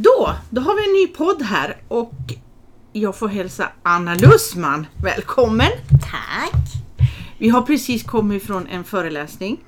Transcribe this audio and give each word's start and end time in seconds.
Då, 0.00 0.34
då 0.50 0.60
har 0.60 0.74
vi 0.76 0.84
en 0.84 0.92
ny 0.92 1.06
podd 1.16 1.42
här 1.42 1.76
och 1.88 2.14
jag 2.92 3.16
får 3.16 3.28
hälsa 3.28 3.68
Anna 3.82 4.14
Lussman 4.14 4.86
välkommen. 5.02 5.70
Tack! 5.90 6.64
Vi 7.38 7.48
har 7.48 7.62
precis 7.62 8.02
kommit 8.02 8.42
från 8.42 8.66
en 8.66 8.84
föreläsning 8.84 9.64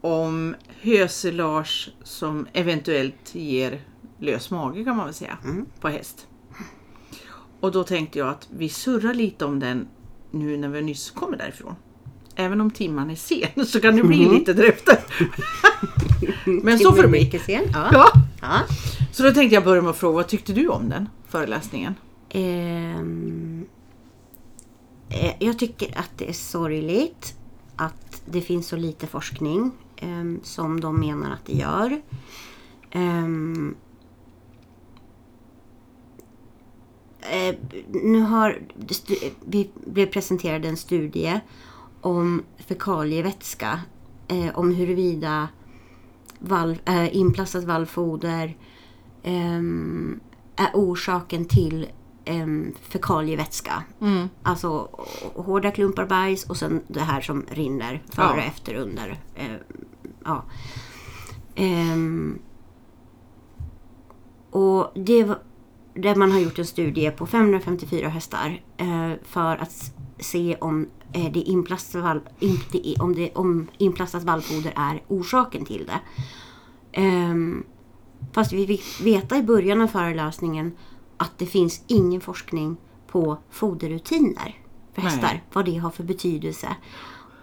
om 0.00 0.54
hösilage 0.80 1.90
som 2.02 2.46
eventuellt 2.52 3.34
ger 3.34 3.80
lös 4.20 4.50
mage 4.50 4.84
kan 4.84 4.96
man 4.96 5.04
väl 5.04 5.14
säga 5.14 5.38
på 5.80 5.88
häst. 5.88 6.26
Och 7.60 7.72
då 7.72 7.84
tänkte 7.84 8.18
jag 8.18 8.28
att 8.28 8.48
vi 8.50 8.68
surrar 8.68 9.14
lite 9.14 9.44
om 9.44 9.60
den 9.60 9.88
nu 10.30 10.56
när 10.56 10.68
vi 10.68 10.82
nyss 10.82 11.10
kommer 11.10 11.36
därifrån. 11.36 11.74
Även 12.34 12.60
om 12.60 12.70
timman 12.70 13.10
är 13.10 13.16
sen 13.16 13.66
så 13.66 13.80
kan 13.80 13.96
det 13.96 14.02
bli 14.02 14.28
lite 14.28 14.52
därefter. 14.52 14.98
Men 16.62 16.78
så 16.78 16.92
får 16.92 17.02
det 17.02 17.08
bli. 17.08 17.40
Sen. 17.46 17.64
Ja. 17.72 17.88
Ja. 17.92 18.12
Ja. 18.40 18.60
Så 19.12 19.22
då 19.22 19.32
tänkte 19.32 19.54
jag 19.54 19.64
börja 19.64 19.82
med 19.82 19.90
att 19.90 19.96
fråga, 19.96 20.14
vad 20.14 20.28
tyckte 20.28 20.52
du 20.52 20.68
om 20.68 20.88
den 20.88 21.08
föreläsningen? 21.28 21.94
Eh, 22.28 23.02
jag 25.38 25.58
tycker 25.58 25.98
att 25.98 26.10
det 26.16 26.28
är 26.28 26.32
sorgligt 26.32 27.34
att 27.76 28.22
det 28.24 28.40
finns 28.40 28.68
så 28.68 28.76
lite 28.76 29.06
forskning 29.06 29.70
ehm, 29.96 30.40
som 30.42 30.80
de 30.80 31.00
menar 31.00 31.30
att 31.30 31.46
det 31.46 31.52
gör. 31.52 32.00
Eh, 32.90 33.28
nu 37.92 38.20
har 38.20 38.62
vi 39.44 39.70
blev 39.74 40.06
presenterade 40.06 40.68
en 40.68 40.76
studie 40.76 41.40
om 42.00 42.42
fekalievätska. 42.58 43.80
Eh, 44.28 44.58
om 44.58 44.74
huruvida 44.74 45.48
valv, 46.38 46.76
eh, 46.84 47.16
inplastat 47.16 47.64
vallfoder 47.64 48.56
ehm, 49.22 50.20
är 50.56 50.70
orsaken 50.74 51.44
till 51.44 51.86
um, 52.30 52.74
fekalievätska. 52.82 53.82
Mm. 54.00 54.28
Alltså 54.42 54.88
hårda 55.34 55.70
klumpar 55.70 56.06
bajs 56.06 56.44
och 56.44 56.56
sen 56.56 56.82
det 56.88 57.00
här 57.00 57.20
som 57.20 57.44
rinner 57.50 58.02
före, 58.10 58.36
Ja. 58.36 58.42
efter, 58.42 58.74
under. 58.74 59.20
Eh, 59.34 59.46
ja. 60.24 60.44
Ehm, 61.54 62.38
och 64.50 64.92
det 64.94 65.24
var, 65.24 65.38
där 66.02 66.14
man 66.14 66.32
har 66.32 66.38
gjort 66.38 66.58
en 66.58 66.66
studie 66.66 67.10
på 67.10 67.26
554 67.26 68.08
hästar 68.08 68.62
eh, 68.76 69.12
för 69.22 69.56
att 69.56 69.92
se 70.18 70.56
om 70.60 70.88
eh, 71.12 71.32
det 71.32 71.40
inplastat, 71.40 72.22
om, 72.98 73.14
det, 73.14 73.30
om 73.34 73.68
inplastat 73.78 74.22
vallfoder 74.22 74.72
är 74.76 75.02
orsaken 75.08 75.64
till 75.64 75.86
det. 75.86 76.00
Ehm, 76.92 77.64
fast 78.32 78.52
vi 78.52 78.66
fick 78.66 79.00
veta 79.00 79.36
i 79.36 79.42
början 79.42 79.80
av 79.80 79.86
föreläsningen 79.86 80.72
att 81.16 81.38
det 81.38 81.46
finns 81.46 81.84
ingen 81.86 82.20
forskning 82.20 82.76
på 83.06 83.38
foderrutiner 83.50 84.56
för 84.94 85.02
Nej. 85.02 85.10
hästar. 85.10 85.42
Vad 85.52 85.64
det 85.64 85.76
har 85.76 85.90
för 85.90 86.04
betydelse. 86.04 86.76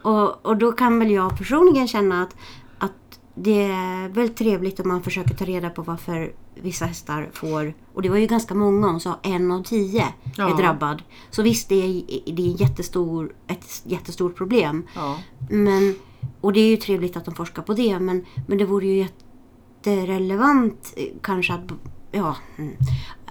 Och, 0.02 0.46
och 0.46 0.58
då 0.58 0.72
kan 0.72 1.00
väl 1.00 1.12
jag 1.12 1.38
personligen 1.38 1.88
känna 1.88 2.24
att, 2.24 2.36
att 2.78 3.20
det 3.36 3.64
är 3.64 4.10
väldigt 4.10 4.38
trevligt 4.38 4.80
om 4.80 4.88
man 4.88 5.04
försöker 5.04 5.36
ta 5.36 5.46
reda 5.46 5.70
på 5.70 5.82
varför 5.82 6.34
vissa 6.62 6.86
hästar 6.86 7.30
får, 7.34 7.74
och 7.94 8.02
det 8.02 8.10
var 8.10 8.18
ju 8.18 8.28
ganska 8.28 8.56
många, 8.56 8.88
hon 8.88 9.00
sa 9.00 9.20
en 9.24 9.52
av 9.52 9.64
tio 9.64 10.06
Ja. 10.38 10.50
är 10.50 10.58
drabbad. 10.58 11.04
Så 11.32 11.42
visst, 11.42 11.70
det 11.70 11.76
är, 11.76 12.04
det 12.34 12.42
är 12.42 12.48
en 12.48 12.56
jättestor, 12.56 13.36
ett 13.48 13.82
jättestort 13.84 14.36
problem. 14.36 14.88
Ja. 14.96 15.18
Men, 15.50 15.96
och 16.42 16.54
det 16.54 16.60
är 16.60 16.68
ju 16.70 16.78
trevligt 16.78 17.18
att 17.18 17.26
de 17.26 17.36
forskar 17.36 17.62
på 17.62 17.74
det, 17.74 18.00
men, 18.00 18.26
men 18.48 18.58
det 18.58 18.66
vore 18.66 18.86
ju 18.86 18.98
jätterelevant 18.98 20.94
eh, 20.98 21.06
kanske 21.22 21.54
att, 21.54 21.72
ja, 22.12 22.36
mm, 22.58 22.76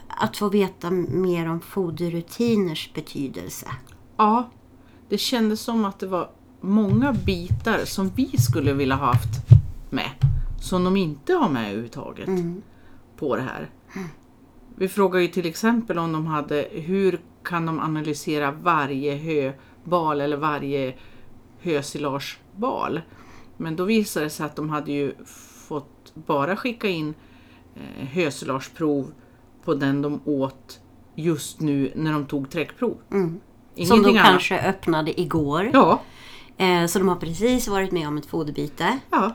att 0.08 0.36
få 0.36 0.48
veta 0.48 0.91
mer 0.91 1.48
om 1.48 1.61
foderrutiners 1.61 2.91
betydelse. 2.95 3.67
ja, 4.17 4.51
det 5.08 5.18
kändes 5.18 5.61
som 5.61 5.85
att 5.85 5.98
det 5.98 6.06
var 6.06 6.30
många 6.61 7.12
bitar 7.12 7.85
som 7.85 8.11
vi 8.14 8.39
skulle 8.39 8.73
vilja 8.73 8.95
ha 8.95 9.06
haft 9.06 9.30
med. 9.91 10.11
Som 10.61 10.85
de 10.85 10.96
inte 10.96 11.33
har 11.33 11.48
med 11.48 11.64
överhuvudtaget 11.64 12.29
på 13.17 13.36
det 13.36 13.42
här. 13.42 13.70
Vi 14.77 14.89
frågar 14.89 15.20
ju 15.20 15.29
till 15.29 15.47
exempel 15.47 15.98
om 15.98 16.13
de 16.13 16.27
hade, 16.27 16.69
hur 16.73 17.20
kan 17.42 17.67
de 17.67 17.80
analysera 17.80 18.51
varje 18.51 19.14
höbal 19.17 20.20
eller 20.20 20.36
varje 20.36 20.95
hösilagebal? 21.61 23.01
Men 23.57 23.77
då 23.77 23.85
visade 23.85 24.27
det 24.27 24.30
sig 24.30 24.47
att 24.47 24.57
de 24.57 24.70
hade 24.70 24.92
ju 24.92 25.14
fått 25.69 26.13
bara 26.14 26.57
skicka 26.57 26.89
in 26.89 27.14
eh, 27.77 28.07
hösilageprov 28.07 29.13
på 29.64 29.74
den 29.74 30.03
de 30.03 30.20
åt 30.24 30.80
just 31.14 31.61
nu 31.61 31.92
när 31.97 32.13
de 32.13 32.27
tog 32.27 32.51
träckprov. 32.51 32.97
Som 33.08 33.41
Ingenting 33.74 34.03
de 34.03 34.08
annat. 34.11 34.23
kanske 34.30 34.61
öppnade 34.61 35.20
igår. 35.20 35.70
Ja, 35.73 36.01
Eh, 36.57 36.86
så 36.86 36.98
de 36.98 37.08
har 37.08 37.17
precis 37.17 37.69
varit 37.69 37.92
med 37.92 38.08
om 38.08 38.19
ett 38.19 38.27
foderbyte. 38.27 38.98
ja, 39.11 39.33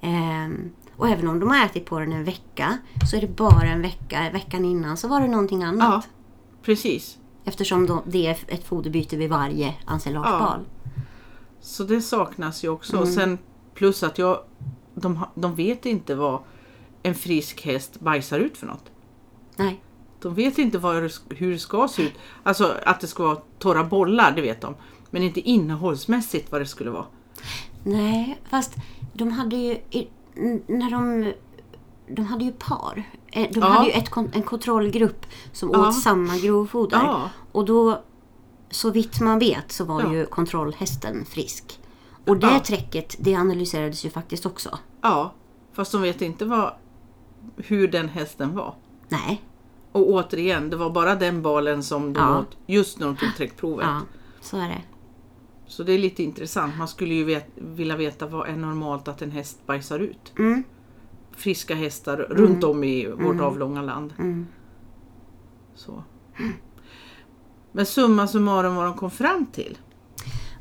Ehm, 0.00 0.70
och 0.96 1.08
även 1.08 1.28
om 1.28 1.40
de 1.40 1.48
har 1.48 1.66
ätit 1.66 1.86
på 1.86 1.98
den 1.98 2.12
en 2.12 2.24
vecka 2.24 2.78
så 3.10 3.16
är 3.16 3.20
det 3.20 3.36
bara 3.36 3.68
en 3.68 3.82
vecka. 3.82 4.30
Veckan 4.32 4.64
innan 4.64 4.96
så 4.96 5.08
var 5.08 5.20
det 5.20 5.28
någonting 5.28 5.60
ja, 5.60 5.68
annat. 5.68 6.08
precis. 6.62 7.18
Eftersom 7.44 7.86
de, 7.86 8.02
det 8.06 8.26
är 8.26 8.38
ett 8.48 8.64
foderbyte 8.64 9.16
vid 9.16 9.30
varje 9.30 9.74
ensilagebal. 9.88 10.60
Så 11.60 11.84
det 11.84 12.00
saknas 12.00 12.64
ju 12.64 12.68
också. 12.68 12.92
Mm. 12.92 13.02
Och 13.02 13.08
sen 13.08 13.38
plus 13.74 14.02
att 14.02 14.18
jag, 14.18 14.40
de, 14.94 15.26
de 15.34 15.54
vet 15.54 15.86
inte 15.86 16.14
vad 16.14 16.40
en 17.02 17.14
frisk 17.14 17.64
häst 17.64 18.00
bajsar 18.00 18.38
ut 18.38 18.56
för 18.56 18.66
något. 18.66 18.90
Nej. 19.56 19.82
De 20.20 20.34
vet 20.34 20.58
inte 20.58 20.78
vad 20.78 21.12
hur 21.28 21.50
det 21.50 21.58
ska 21.58 21.88
se 21.88 22.02
ut. 22.02 22.12
Alltså 22.42 22.76
att 22.86 23.00
det 23.00 23.06
ska 23.06 23.22
vara 23.22 23.38
torra 23.58 23.84
bollar, 23.84 24.32
det 24.32 24.42
vet 24.42 24.60
de. 24.60 24.74
Men 25.10 25.22
inte 25.22 25.40
innehållsmässigt 25.40 26.52
vad 26.52 26.60
det 26.60 26.66
skulle 26.66 26.90
vara. 26.90 27.06
Nej, 27.84 28.38
fast 28.50 28.74
de 29.12 29.30
hade 29.30 29.56
ju... 29.56 29.78
När 30.66 30.90
de... 30.90 31.32
De 32.08 32.24
hade 32.26 32.44
ju 32.44 32.52
par. 32.52 33.02
Eh, 33.32 33.48
De 33.52 33.60
Ja. 33.60 33.66
hade 33.66 33.86
ju 33.86 33.92
ett, 33.92 34.10
en 34.32 34.42
kontrollgrupp 34.42 35.26
som 35.52 35.70
Ja. 35.72 35.88
åt 35.88 35.94
samma 36.00 36.36
grovfoder. 36.36 36.96
Ja. 36.96 37.30
Och 37.52 37.64
då, 37.64 38.02
så 38.70 38.90
vitt 38.90 39.20
man 39.20 39.38
vet, 39.38 39.72
så 39.72 39.84
var 39.84 40.12
ju 40.14 40.26
kontrollhästen 40.26 41.24
frisk. 41.24 41.80
Och 42.26 42.36
det 42.36 42.46
Ja. 42.46 42.60
träcket, 42.66 43.16
det 43.18 43.34
analyserades 43.34 44.04
ju 44.04 44.10
faktiskt 44.10 44.46
också. 44.46 44.78
Ja, 45.02 45.32
fast 45.72 45.92
de 45.92 46.02
vet 46.02 46.22
inte 46.22 46.44
vad, 46.44 46.72
hur 47.56 47.88
den 47.88 48.08
hästen 48.08 48.54
var. 48.56 48.74
Nej. 49.08 49.42
Och 49.92 50.08
återigen, 50.10 50.70
det 50.70 50.76
var 50.76 50.90
bara 50.90 51.14
den 51.14 51.42
balen 51.42 51.82
som 51.82 52.12
de 52.12 52.36
åt 52.36 52.56
just 52.66 52.98
när 52.98 53.06
de 53.06 53.16
tog 53.16 53.28
träckprovet. 53.36 53.86
Ja, 53.86 54.00
så 54.40 54.56
är 54.56 54.68
det. 54.68 54.82
Så 55.66 55.82
det 55.82 55.92
är 55.92 55.98
lite 55.98 56.22
intressant. 56.22 56.78
Man 56.78 56.88
skulle 56.88 57.14
ju 57.14 57.24
vet, 57.24 57.46
vilja 57.54 57.96
veta 57.96 58.26
vad 58.26 58.48
är 58.48 58.56
normalt 58.56 59.08
att 59.08 59.22
en 59.22 59.30
häst 59.30 59.66
bajsar 59.66 59.98
ut. 59.98 60.32
Mm. 60.38 60.64
Friska 61.32 61.74
hästar 61.74 62.16
runt 62.16 62.64
om 62.64 62.84
i 62.84 63.06
vårt 63.06 63.40
avlånga 63.40 63.82
land. 63.82 64.14
Mm. 64.18 64.46
Så. 65.74 66.02
Men 67.72 67.86
summa 67.86 68.28
summarum 68.28 68.74
vad 68.74 68.84
de 68.84 68.94
kom 68.94 69.10
fram 69.10 69.46
till 69.46 69.78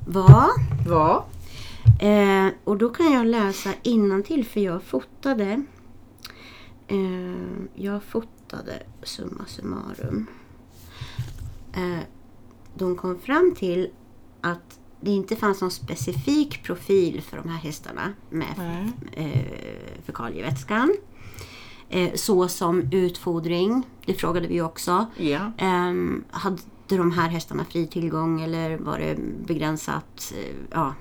Vad? 0.08 0.50
var... 0.88 1.26
Eh, 2.00 2.48
och 2.64 2.78
då 2.78 2.90
kan 2.90 3.14
jag 3.14 3.26
läsa 3.26 3.74
till 4.26 4.46
för 4.46 4.60
jag 4.60 4.84
fotade. 4.84 5.64
Eh, 6.88 7.66
jag 7.76 8.04
fotade 8.04 8.84
summa 9.04 9.46
summarum. 9.46 10.28
Eh, 11.74 12.04
de 12.78 12.96
kom 12.96 13.20
fram 13.20 13.56
till 13.58 13.90
att 14.42 14.80
det 15.02 15.12
inte 15.12 15.36
fanns 15.36 15.62
någon 15.62 15.72
specifik 15.72 16.64
profil 16.64 17.22
för 17.22 17.38
de 17.38 17.50
här 17.50 17.58
hästarna 17.58 18.14
med 18.30 18.92
eh, 19.12 20.04
fekalievätskan. 20.06 20.96
Eh, 21.90 22.14
så 22.14 22.48
som 22.48 22.90
utfodring, 22.92 23.84
det 24.06 24.14
frågade 24.14 24.48
vi 24.48 24.62
också. 24.62 25.06
Ja. 25.18 25.52
Ehm, 25.58 26.24
hade 26.32 26.58
de 26.88 27.12
här 27.12 27.30
hästarna 27.30 27.66
fri 27.66 27.88
tillgång 27.88 28.42
eller 28.42 28.78
var 28.78 29.00
det 29.00 29.18
begränsat? 29.48 30.34
Eh, 30.38 30.56
ja. 30.72 30.94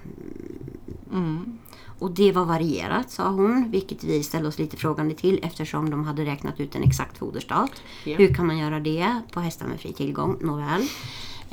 Mm. 1.12 1.58
Och 1.98 2.10
det 2.10 2.32
var 2.32 2.44
varierat 2.44 3.10
sa 3.10 3.28
hon, 3.28 3.70
vilket 3.70 4.04
vi 4.04 4.22
ställde 4.22 4.48
oss 4.48 4.58
lite 4.58 4.76
frågande 4.76 5.14
till 5.14 5.40
eftersom 5.42 5.90
de 5.90 6.04
hade 6.04 6.24
räknat 6.24 6.60
ut 6.60 6.74
en 6.74 6.82
exakt 6.82 7.18
foderstat. 7.18 7.70
Ja. 8.04 8.16
Hur 8.16 8.34
kan 8.34 8.46
man 8.46 8.58
göra 8.58 8.80
det 8.80 9.20
på 9.32 9.40
hästar 9.40 9.66
med 9.66 9.80
fri 9.80 9.92
tillgång? 9.92 10.38
Nåväl. 10.40 10.82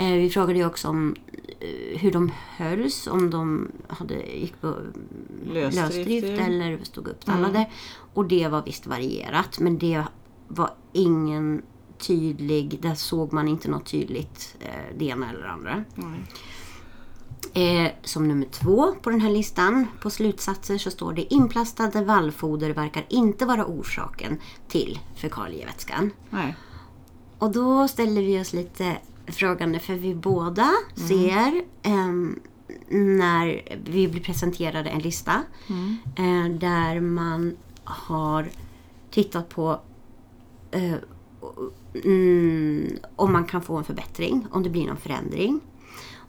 Eh, 0.01 0.13
vi 0.13 0.29
frågade 0.29 0.59
ju 0.59 0.65
också 0.65 0.87
om 0.87 1.15
eh, 1.59 1.99
hur 1.99 2.11
de 2.11 2.31
hölls, 2.57 3.07
om 3.07 3.29
de 3.29 3.71
hade, 3.87 4.15
gick 4.15 4.61
på 4.61 4.75
Lösdrift, 5.45 6.39
eller 6.39 6.83
stod 6.83 7.07
upptallade. 7.07 7.69
Och 8.13 8.25
det 8.25 8.47
var 8.47 8.61
visst 8.61 8.87
varierat, 8.87 9.59
men 9.59 9.77
det 9.77 10.03
var 10.47 10.69
ingen 10.93 11.61
tydlig, 11.97 12.81
där 12.81 12.95
såg 12.95 13.33
man 13.33 13.47
inte 13.47 13.69
något 13.69 13.85
tydligt 13.85 14.55
eh, 14.59 14.97
det 14.97 15.05
ena 15.05 15.29
eller 15.29 15.41
det 15.41 15.49
andra. 15.49 15.83
Nej. 15.95 16.23
Eh, 17.53 17.91
som 18.03 18.27
nummer 18.27 18.45
två 18.45 18.93
på 19.01 19.09
den 19.09 19.21
här 19.21 19.31
listan 19.31 19.87
på 20.01 20.09
slutsatser 20.09 20.77
så 20.77 20.91
står 20.91 21.13
det 21.13 21.33
inplastade 21.33 22.03
vallfoder 22.03 22.69
verkar 22.69 23.05
inte 23.09 23.45
vara 23.45 23.65
orsaken 23.65 24.37
till 24.67 24.99
fekalievätskan. 25.15 26.11
Nej. 26.29 26.55
Och 27.37 27.51
då 27.51 27.87
ställer 27.87 28.21
vi 28.21 28.41
oss 28.41 28.53
lite 28.53 28.97
frågande 29.27 29.79
för 29.79 29.93
vi 29.93 30.15
båda 30.15 30.71
ser 30.95 31.63
ehm, 31.83 32.39
när 32.89 33.77
vi 33.85 34.07
blir 34.07 34.21
presenterade 34.21 34.89
en 34.89 34.99
lista 34.99 35.43
eh, 36.17 36.51
där 36.59 36.99
man 36.99 37.57
har 37.83 38.49
tittat 39.11 39.49
på 39.49 39.79
mm, 42.03 42.97
om 43.15 43.33
man 43.33 43.45
kan 43.45 43.61
få 43.61 43.77
en 43.77 43.83
förbättring, 43.83 44.47
om 44.51 44.63
det 44.63 44.69
blir 44.69 44.87
någon 44.87 44.97
förändring. 44.97 45.59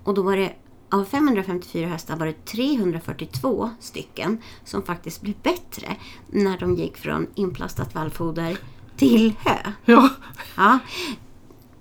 Och 0.04 0.14
då 0.14 0.22
var 0.22 0.36
det 0.36 0.52
av 0.90 1.04
554 1.04 1.86
hästar 1.86 2.16
var 2.16 2.26
det 2.26 2.44
342 2.44 3.70
stycken 3.80 4.38
som 4.64 4.82
faktiskt 4.82 5.20
blev 5.20 5.34
bättre 5.42 5.96
när 6.30 6.58
de 6.58 6.74
gick 6.74 6.96
från 6.96 7.26
inplastat 7.34 7.94
vallfoder 7.94 8.58
till 8.96 9.34
hö. 9.38 9.72
Ja. 9.84 10.08
Ja, 10.56 10.78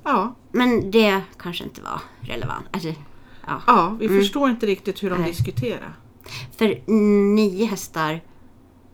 Ja. 0.04 0.36
men 0.52 0.92
det 0.92 1.22
kanske 1.38 1.64
inte 1.64 1.82
var 1.82 2.02
relevant. 2.22 2.66
Alltså, 2.72 2.90
ja. 3.48 3.62
ja, 3.68 3.96
vi 4.00 4.08
förstår 4.08 4.50
inte 4.50 4.66
riktigt 4.66 5.04
hur 5.04 5.10
de 5.10 5.16
Mm. 5.16 5.22
Nej. 5.22 5.32
diskuterar. 5.32 5.96
För 6.58 6.92
nio 7.36 7.66
hästar 7.66 8.22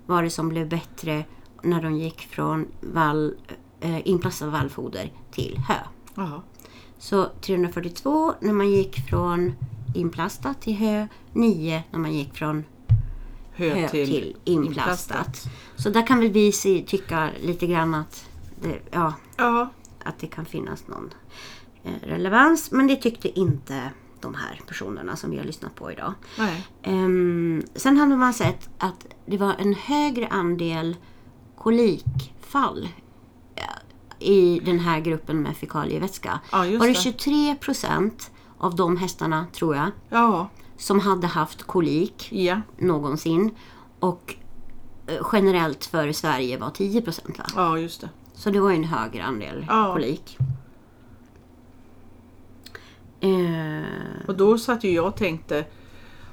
var 0.05 0.23
det 0.23 0.29
som 0.29 0.49
blev 0.49 0.69
bättre 0.69 1.25
när 1.63 1.81
de 1.81 1.95
gick 1.97 2.21
från 2.21 2.67
vall, 2.81 3.33
eh, 3.81 4.07
inplastat 4.07 4.51
vallfoder 4.51 5.11
till 5.31 5.59
hö. 5.67 5.75
Ja. 6.15 6.43
Så 6.97 7.25
342 7.41 8.33
när 8.39 8.53
man 8.53 8.69
gick 8.71 9.09
från 9.09 9.53
inplastat 9.95 10.61
till 10.61 10.75
hö, 10.75 11.07
9 11.33 11.83
när 11.91 11.99
man 11.99 12.13
gick 12.13 12.33
från 12.33 12.63
Hö, 13.53 13.69
hö 13.75 13.87
till, 13.89 14.07
till, 14.07 14.35
inplastat. 14.43 15.43
Så 15.75 15.89
där 15.89 16.07
kan 16.07 16.19
väl 16.19 16.31
vi 16.31 16.51
se, 16.51 16.83
tycka 16.87 17.29
lite 17.41 17.67
grann 17.67 17.93
att 17.95 18.29
det, 18.61 18.79
ja, 18.91 19.13
Ja. 19.37 19.69
Att 20.07 20.19
det 20.19 20.27
kan 20.27 20.45
finnas 20.45 20.87
någon 20.87 21.13
eh, 21.83 21.91
relevans. 22.07 22.71
Men 22.71 22.87
det 22.87 22.95
tyckte 22.95 23.39
inte 23.39 23.91
de 24.21 24.33
här 24.33 24.61
personerna 24.67 25.15
som 25.15 25.31
vi 25.31 25.37
har 25.37 25.43
lyssnat 25.45 25.75
på 25.75 25.91
idag. 25.91 26.13
Ehm, 26.83 27.63
sen 27.75 27.97
hade 27.97 28.15
man 28.15 28.33
sett 28.33 28.69
att 28.77 29.05
det 29.25 29.37
var 29.37 29.55
en 29.59 29.73
högre 29.73 30.27
andel 30.27 30.95
kolikfall 31.57 32.89
eh, 33.55 33.63
i 34.27 34.59
den 34.65 34.79
här 34.79 34.99
gruppen 34.99 35.41
med 35.41 35.57
fekalievätska. 35.57 36.39
Ja, 36.51 36.57
var 36.57 36.65
det 36.65 36.87
det. 36.87 36.93
23 36.93 37.55
procent 37.55 38.31
av 38.57 38.75
de 38.75 38.97
hästarna, 38.97 39.45
tror 39.53 39.75
jag, 39.75 39.91
Ja. 40.09 40.49
som 40.77 40.99
hade 40.99 41.27
haft 41.27 41.63
kolik 41.63 42.27
Ja. 42.31 42.61
någonsin. 42.77 43.51
Och 43.99 44.35
eh, 45.07 45.27
generellt 45.33 45.85
för 45.85 46.11
Sverige 46.11 46.57
var 46.57 46.69
10 46.69 47.01
procent. 47.01 47.37
Ja, 47.55 47.77
just 47.79 48.01
det. 48.01 48.09
Så 48.37 48.49
det 48.49 48.59
var 48.59 48.69
ju 48.69 48.75
en 48.75 48.83
högre 48.83 49.23
andel 49.23 49.65
Ja. 49.69 49.93
kolik. 49.93 50.37
Eh, 53.19 54.27
Och 54.27 54.37
då 54.37 54.57
satt 54.57 54.83
ju 54.83 54.91
jag 54.91 55.07
och 55.07 55.15
tänkte, 55.15 55.65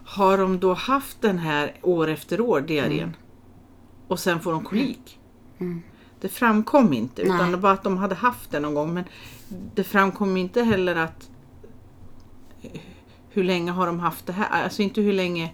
har 0.04 0.38
de 0.38 0.60
då 0.60 0.74
haft 0.74 1.20
den 1.20 1.38
här 1.38 1.72
år 1.82 2.08
efter 2.08 2.40
år, 2.40 2.60
diarrén? 2.60 2.98
Mm. 2.98 3.12
Och 4.08 4.18
sen 4.18 4.40
får 4.40 4.52
de 4.52 4.64
kolik? 4.64 5.18
Det 6.20 6.28
framkom 6.28 6.92
inte, 6.92 7.22
utan 7.22 7.36
Nej. 7.36 7.50
det 7.50 7.56
var 7.56 7.72
att 7.72 7.82
de 7.82 7.96
hade 7.96 8.14
haft 8.14 8.50
det 8.50 8.60
någon 8.60 8.74
gång. 8.74 8.94
Men 8.94 9.04
det 9.74 9.84
framkom 9.84 10.36
inte 10.36 10.62
heller 10.62 10.96
att 10.96 11.30
eh, 12.62 12.80
hur 13.30 13.44
länge 13.44 13.72
har 13.72 13.86
de 13.86 14.00
haft 14.00 14.26
det 14.26 14.32
här? 14.32 14.62
Alltså 14.64 14.82
inte 14.82 15.00
hur 15.00 15.12
länge 15.12 15.50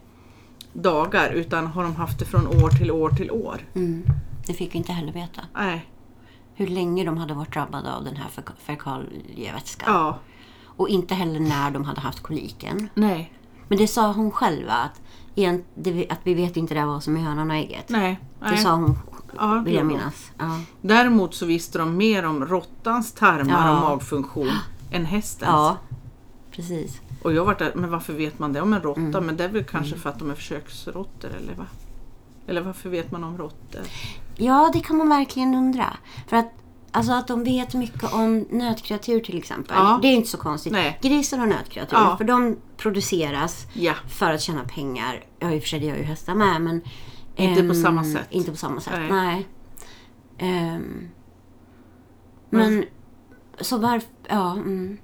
dagar, 0.72 1.30
utan 1.32 1.66
har 1.66 1.82
de 1.82 1.96
haft 1.96 2.18
det 2.18 2.24
från 2.24 2.46
år 2.46 2.68
till 2.70 2.90
år 2.90 3.10
till 3.10 3.30
år? 3.30 3.60
mm, 3.74 4.02
det 4.46 4.52
fick 4.54 4.74
vi 4.74 4.78
inte 4.78 4.92
heller 4.92 5.12
veta. 5.12 5.40
Nej. 5.54 5.86
Hur 6.60 6.66
länge 6.66 7.04
de 7.04 7.16
hade 7.18 7.34
varit 7.34 7.52
drabbade 7.52 7.92
av 7.94 8.04
den 8.04 8.16
här 8.16 8.28
fek- 8.28 8.52
fekalievätskan. 8.58 9.94
Ja. 9.94 10.18
Och 10.64 10.88
inte 10.88 11.14
heller 11.14 11.40
när 11.40 11.70
de 11.70 11.84
hade 11.84 12.00
haft 12.00 12.20
koliken. 12.22 12.88
Nej. 12.94 13.32
Men 13.68 13.78
det 13.78 13.86
sa 13.88 14.12
hon 14.12 14.30
själva 14.30 14.72
att, 14.72 15.00
det, 15.74 16.06
att 16.10 16.20
vi 16.22 16.34
vet 16.34 16.56
inte 16.56 16.74
det 16.74 16.86
vad 16.86 17.02
som 17.02 17.16
är 17.16 17.20
hönan 17.20 17.50
och 17.50 17.56
ägget. 17.56 17.88
Nej. 17.88 18.20
Det 18.40 18.48
Nej. 18.50 18.58
sa 18.58 18.74
hon, 18.74 18.98
Ja, 19.36 19.62
vill 19.64 19.74
jag 19.74 19.80
ja. 19.80 19.84
minnas. 19.86 20.30
Ja. 20.38 20.60
Däremot 20.80 21.34
så 21.34 21.46
visste 21.46 21.78
de 21.78 21.96
mer 21.96 22.24
om 22.26 22.46
råttans 22.46 23.12
tarmar 23.12 23.68
Ja. 23.68 23.76
och 23.76 23.80
magfunktion 23.90 24.50
än 24.90 25.04
hästens. 25.04 25.48
ja, 25.50 25.76
precis. 26.50 27.00
Och 27.22 27.32
jag 27.32 27.44
var 27.44 27.54
där, 27.54 27.72
men 27.74 27.90
varför 27.90 28.12
vet 28.12 28.38
man 28.38 28.52
det 28.52 28.60
om 28.60 28.72
en 28.72 28.80
råtta? 28.82 29.00
Mm. 29.00 29.26
Men 29.26 29.36
det 29.36 29.44
är 29.44 29.48
väl 29.48 29.64
kanske 29.64 29.96
för 29.96 30.10
att 30.10 30.18
de 30.18 30.30
är 30.30 30.34
försöksråttor 30.34 31.30
eller 31.30 31.54
va? 31.54 31.66
Eller 32.50 32.60
varför 32.60 32.90
vet 32.90 33.10
man 33.10 33.24
om 33.24 33.38
råttor? 33.38 33.82
Ja, 34.36 34.70
det 34.72 34.80
kan 34.80 34.96
man 34.96 35.08
verkligen 35.08 35.54
undra. 35.54 35.96
För 36.26 36.36
att, 36.36 36.52
alltså 36.90 37.12
att 37.12 37.28
de 37.28 37.44
vet 37.44 37.74
mycket 37.74 38.14
om 38.14 38.46
nötkreatur 38.50 39.20
till 39.20 39.38
exempel. 39.38 39.76
Ja. 39.78 39.98
Det 40.02 40.08
är 40.08 40.12
inte 40.12 40.28
så 40.28 40.38
konstigt. 40.38 40.72
Nej. 40.72 40.98
Grisar 41.02 41.38
har 41.38 41.46
nötkreatur. 41.46 41.96
Ja. 41.96 42.16
För 42.16 42.24
de 42.24 42.56
produceras 42.76 43.66
Ja, 43.72 43.94
för 44.08 44.32
att 44.32 44.40
tjäna 44.40 44.64
pengar. 44.64 45.24
Ja, 45.38 45.52
i 45.52 45.58
och 45.58 45.62
för 45.62 45.68
sig 45.68 45.80
det 45.80 45.86
gör 45.86 45.96
ju 45.96 46.02
hästar 46.02 46.34
med. 46.34 46.60
Men, 46.60 46.82
Inte 47.36 47.62
på 47.62 47.72
ehm, 47.72 47.82
samma 47.82 48.04
sätt. 48.04 48.26
Inte 48.30 48.50
på 48.50 48.56
samma 48.56 48.80
sätt, 48.80 48.94
Nej. 48.98 49.10
nej. 49.10 49.46
Ehm, 50.38 51.08
men, 52.50 52.84
så 53.60 53.78
varför... 53.78 54.08
Ja. 54.28 54.52
Mm. 54.52 54.98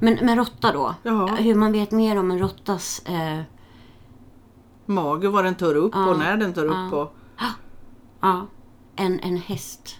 Men, 0.00 0.18
men 0.22 0.36
råtta 0.36 0.72
då? 0.72 0.94
Ja. 1.02 1.26
Hur 1.26 1.54
man 1.54 1.72
vet 1.72 1.90
mer 1.90 2.18
om 2.18 2.30
en 2.30 2.38
råttas... 2.38 3.02
Eh, 3.06 3.40
mage 4.90 5.28
vad 5.28 5.44
den 5.44 5.54
tar 5.54 5.74
upp 5.74 5.94
och 5.94 6.18
när 6.18 6.36
den 6.36 6.52
tar 6.52 6.66
upp. 6.66 6.92
Och, 6.92 7.14
ja, 8.20 8.46
en, 8.96 9.20
en 9.20 9.36
häst. 9.36 9.96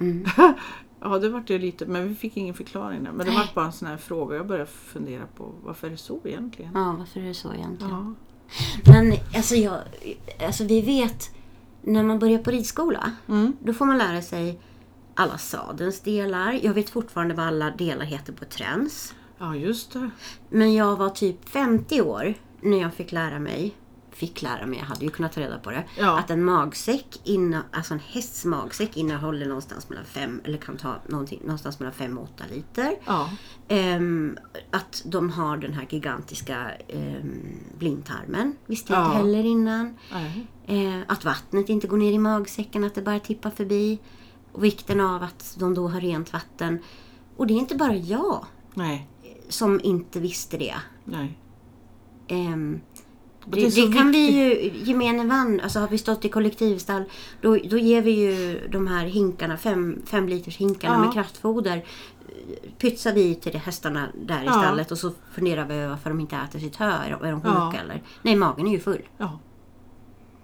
Mm. 0.00 0.24
ja, 1.00 1.18
det 1.18 1.28
vart 1.28 1.50
ju 1.50 1.58
lite, 1.58 1.86
men 1.86 2.08
vi 2.08 2.14
fick 2.14 2.36
ingen 2.36 2.54
förklaring 2.54 3.04
där. 3.04 3.12
Men 3.12 3.26
det 3.26 3.32
var 3.32 3.48
bara 3.54 3.64
en 3.66 3.72
sån 3.72 3.88
här 3.88 3.96
fråga. 3.96 4.36
Jag 4.36 4.46
började 4.46 4.66
fundera 4.70 5.26
på 5.36 5.52
varför 5.64 5.86
är 5.86 5.90
det 5.90 5.96
så 5.96 6.20
egentligen? 6.24 6.70
Ja, 6.74 6.94
varför 6.98 7.20
är 7.20 7.24
det 7.24 7.34
så 7.34 7.52
egentligen? 7.54 7.92
Ja. 8.84 8.92
Men 8.92 9.12
alltså, 9.36 9.54
jag, 9.54 9.78
alltså 10.46 10.64
vi 10.64 10.80
vet, 10.80 11.30
när 11.82 12.02
man 12.02 12.18
börjar 12.18 12.38
på 12.38 12.50
ridskola, 12.50 13.10
Mm. 13.28 13.56
då 13.60 13.72
får 13.72 13.86
man 13.86 13.98
lära 13.98 14.22
sig 14.22 14.60
alla 15.14 15.38
sadelns 15.38 16.00
delar. 16.00 16.52
Jag 16.62 16.74
vet 16.74 16.90
fortfarande 16.90 17.34
vad 17.34 17.46
alla 17.46 17.70
delar 17.70 18.04
heter 18.04 18.32
på 18.32 18.44
träns. 18.44 19.14
ja, 19.38 19.56
just 19.56 19.92
det. 19.92 20.10
Men 20.48 20.74
jag 20.74 20.96
var 20.96 21.08
typ 21.10 21.48
50 21.48 22.00
år 22.02 22.34
när 22.64 22.80
jag 22.80 22.94
fick 22.94 23.12
lära 23.12 23.38
mig, 23.38 23.74
fick 24.10 24.42
lära 24.42 24.66
mig, 24.66 24.78
jag 24.78 24.86
hade 24.86 25.04
ju 25.04 25.10
kunnat 25.10 25.32
ta 25.32 25.40
reda 25.40 25.58
på 25.58 25.70
det, 25.70 25.84
Ja. 25.98 26.18
att 26.18 26.30
en 26.30 26.44
magsäck, 26.44 27.20
inna, 27.24 27.62
alltså 27.72 27.94
en 27.94 28.00
hästs 28.00 28.44
magsäck 28.44 28.96
innehåller 28.96 29.46
någonstans 29.46 29.88
mellan 29.88 30.04
fem, 30.04 30.40
eller 30.44 30.58
kan 30.58 30.76
ta 30.76 30.94
någonstans 31.08 31.78
mellan 31.80 31.92
5 31.94 32.18
och 32.18 32.24
8 32.24 32.44
liter. 32.54 32.96
Ja, 33.06 33.30
Ehm, 33.68 34.38
att 34.70 35.02
de 35.06 35.30
har 35.30 35.56
den 35.56 35.72
här 35.72 35.86
gigantiska 35.90 36.70
um, 36.94 37.56
blindtarmen, 37.78 38.56
visste 38.66 38.92
jag 38.92 39.02
Ja. 39.02 39.04
inte 39.06 39.16
heller 39.16 39.44
innan. 39.44 39.96
Eh, 40.66 41.00
att 41.06 41.24
vattnet 41.24 41.68
inte 41.68 41.86
går 41.86 41.96
ner 41.96 42.12
i 42.12 42.18
magsäcken, 42.18 42.84
att 42.84 42.94
det 42.94 43.02
bara 43.02 43.20
tippar 43.20 43.50
förbi. 43.50 43.98
Och 44.52 44.64
vikten 44.64 45.00
av 45.00 45.22
att 45.22 45.56
de 45.58 45.74
då 45.74 45.88
har 45.88 46.00
rent 46.00 46.32
vatten. 46.32 46.78
Och 47.36 47.46
det 47.46 47.54
är 47.54 47.58
inte 47.58 47.74
bara 47.76 47.94
jag 47.96 48.46
nej, 48.74 49.08
som 49.48 49.80
inte 49.82 50.20
visste 50.20 50.58
det. 50.58 50.74
nej. 51.04 51.38
Ehm, 52.28 52.80
det 53.46 53.60
det, 53.60 53.86
det 53.86 53.92
kan 53.92 54.10
vi 54.10 54.30
ju, 54.30 54.70
gemene 54.84 55.24
man, 55.24 55.60
alltså 55.60 55.78
har 55.80 55.88
vi 55.88 55.98
stått 55.98 56.24
i 56.24 56.28
kollektivstall, 56.28 57.04
då, 57.40 57.56
då 57.56 57.78
ger 57.78 58.02
vi 58.02 58.10
ju 58.10 58.60
de 58.68 58.86
här 58.86 59.06
hinkarna, 59.06 59.56
fem, 59.56 60.02
fem 60.06 60.28
liters 60.28 60.56
hinkarna 60.56 60.94
Ja. 60.94 61.00
med 61.04 61.12
kraftfoder, 61.12 61.84
pytsar 62.78 63.12
vi 63.12 63.34
till 63.34 63.52
de 63.52 63.58
hästarna 63.58 64.08
där 64.26 64.42
i 64.42 64.46
Ja. 64.46 64.52
stallet 64.52 64.90
och 64.92 64.98
så 64.98 65.12
funderar 65.34 65.66
vi 65.68 65.74
över 65.74 65.88
varför 65.88 66.10
de 66.10 66.20
inte 66.20 66.36
äter 66.36 66.58
sitt 66.58 66.76
hö. 66.76 66.90
Är 66.90 67.10
de, 67.10 67.26
är 67.26 67.30
de 67.32 67.40
sjuka 67.40 67.52
Ja. 67.74 67.74
eller? 67.80 68.02
Nej, 68.22 68.36
magen 68.36 68.66
är 68.66 68.70
ju 68.72 68.80
full. 68.80 69.02
Ja, 69.18 69.38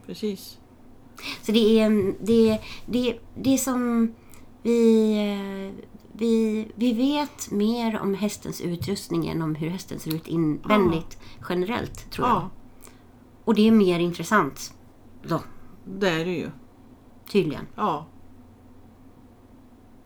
precis. 0.07 0.59
Så 1.43 1.53
det 1.53 1.81
är 1.81 2.15
det, 2.21 2.59
det, 2.87 3.19
det 3.37 3.59
som 3.59 4.15
vi, 4.63 5.13
eh, 5.19 5.85
vi, 6.21 6.67
vi 6.75 6.93
vet 6.93 7.51
mer 7.51 8.01
om 8.01 8.15
hästens 8.15 8.61
utrustning 8.61 9.29
än 9.29 9.43
om 9.43 9.55
hur 9.55 9.69
hästen 9.71 9.99
ser 9.99 10.15
ut 10.15 10.27
invändigt 10.29 11.19
generellt, 11.49 12.11
tror 12.11 12.29
jag. 12.29 12.37
Ja, 12.37 12.51
Och 13.45 13.55
det 13.55 13.69
är 13.69 13.73
mer 13.73 13.99
intressant 13.99 14.75
då, 15.23 15.41
det 15.85 16.09
är 16.09 16.25
det 16.25 16.33
ju. 16.35 16.51
tydligen. 17.31 17.67
Ja. 17.77 18.07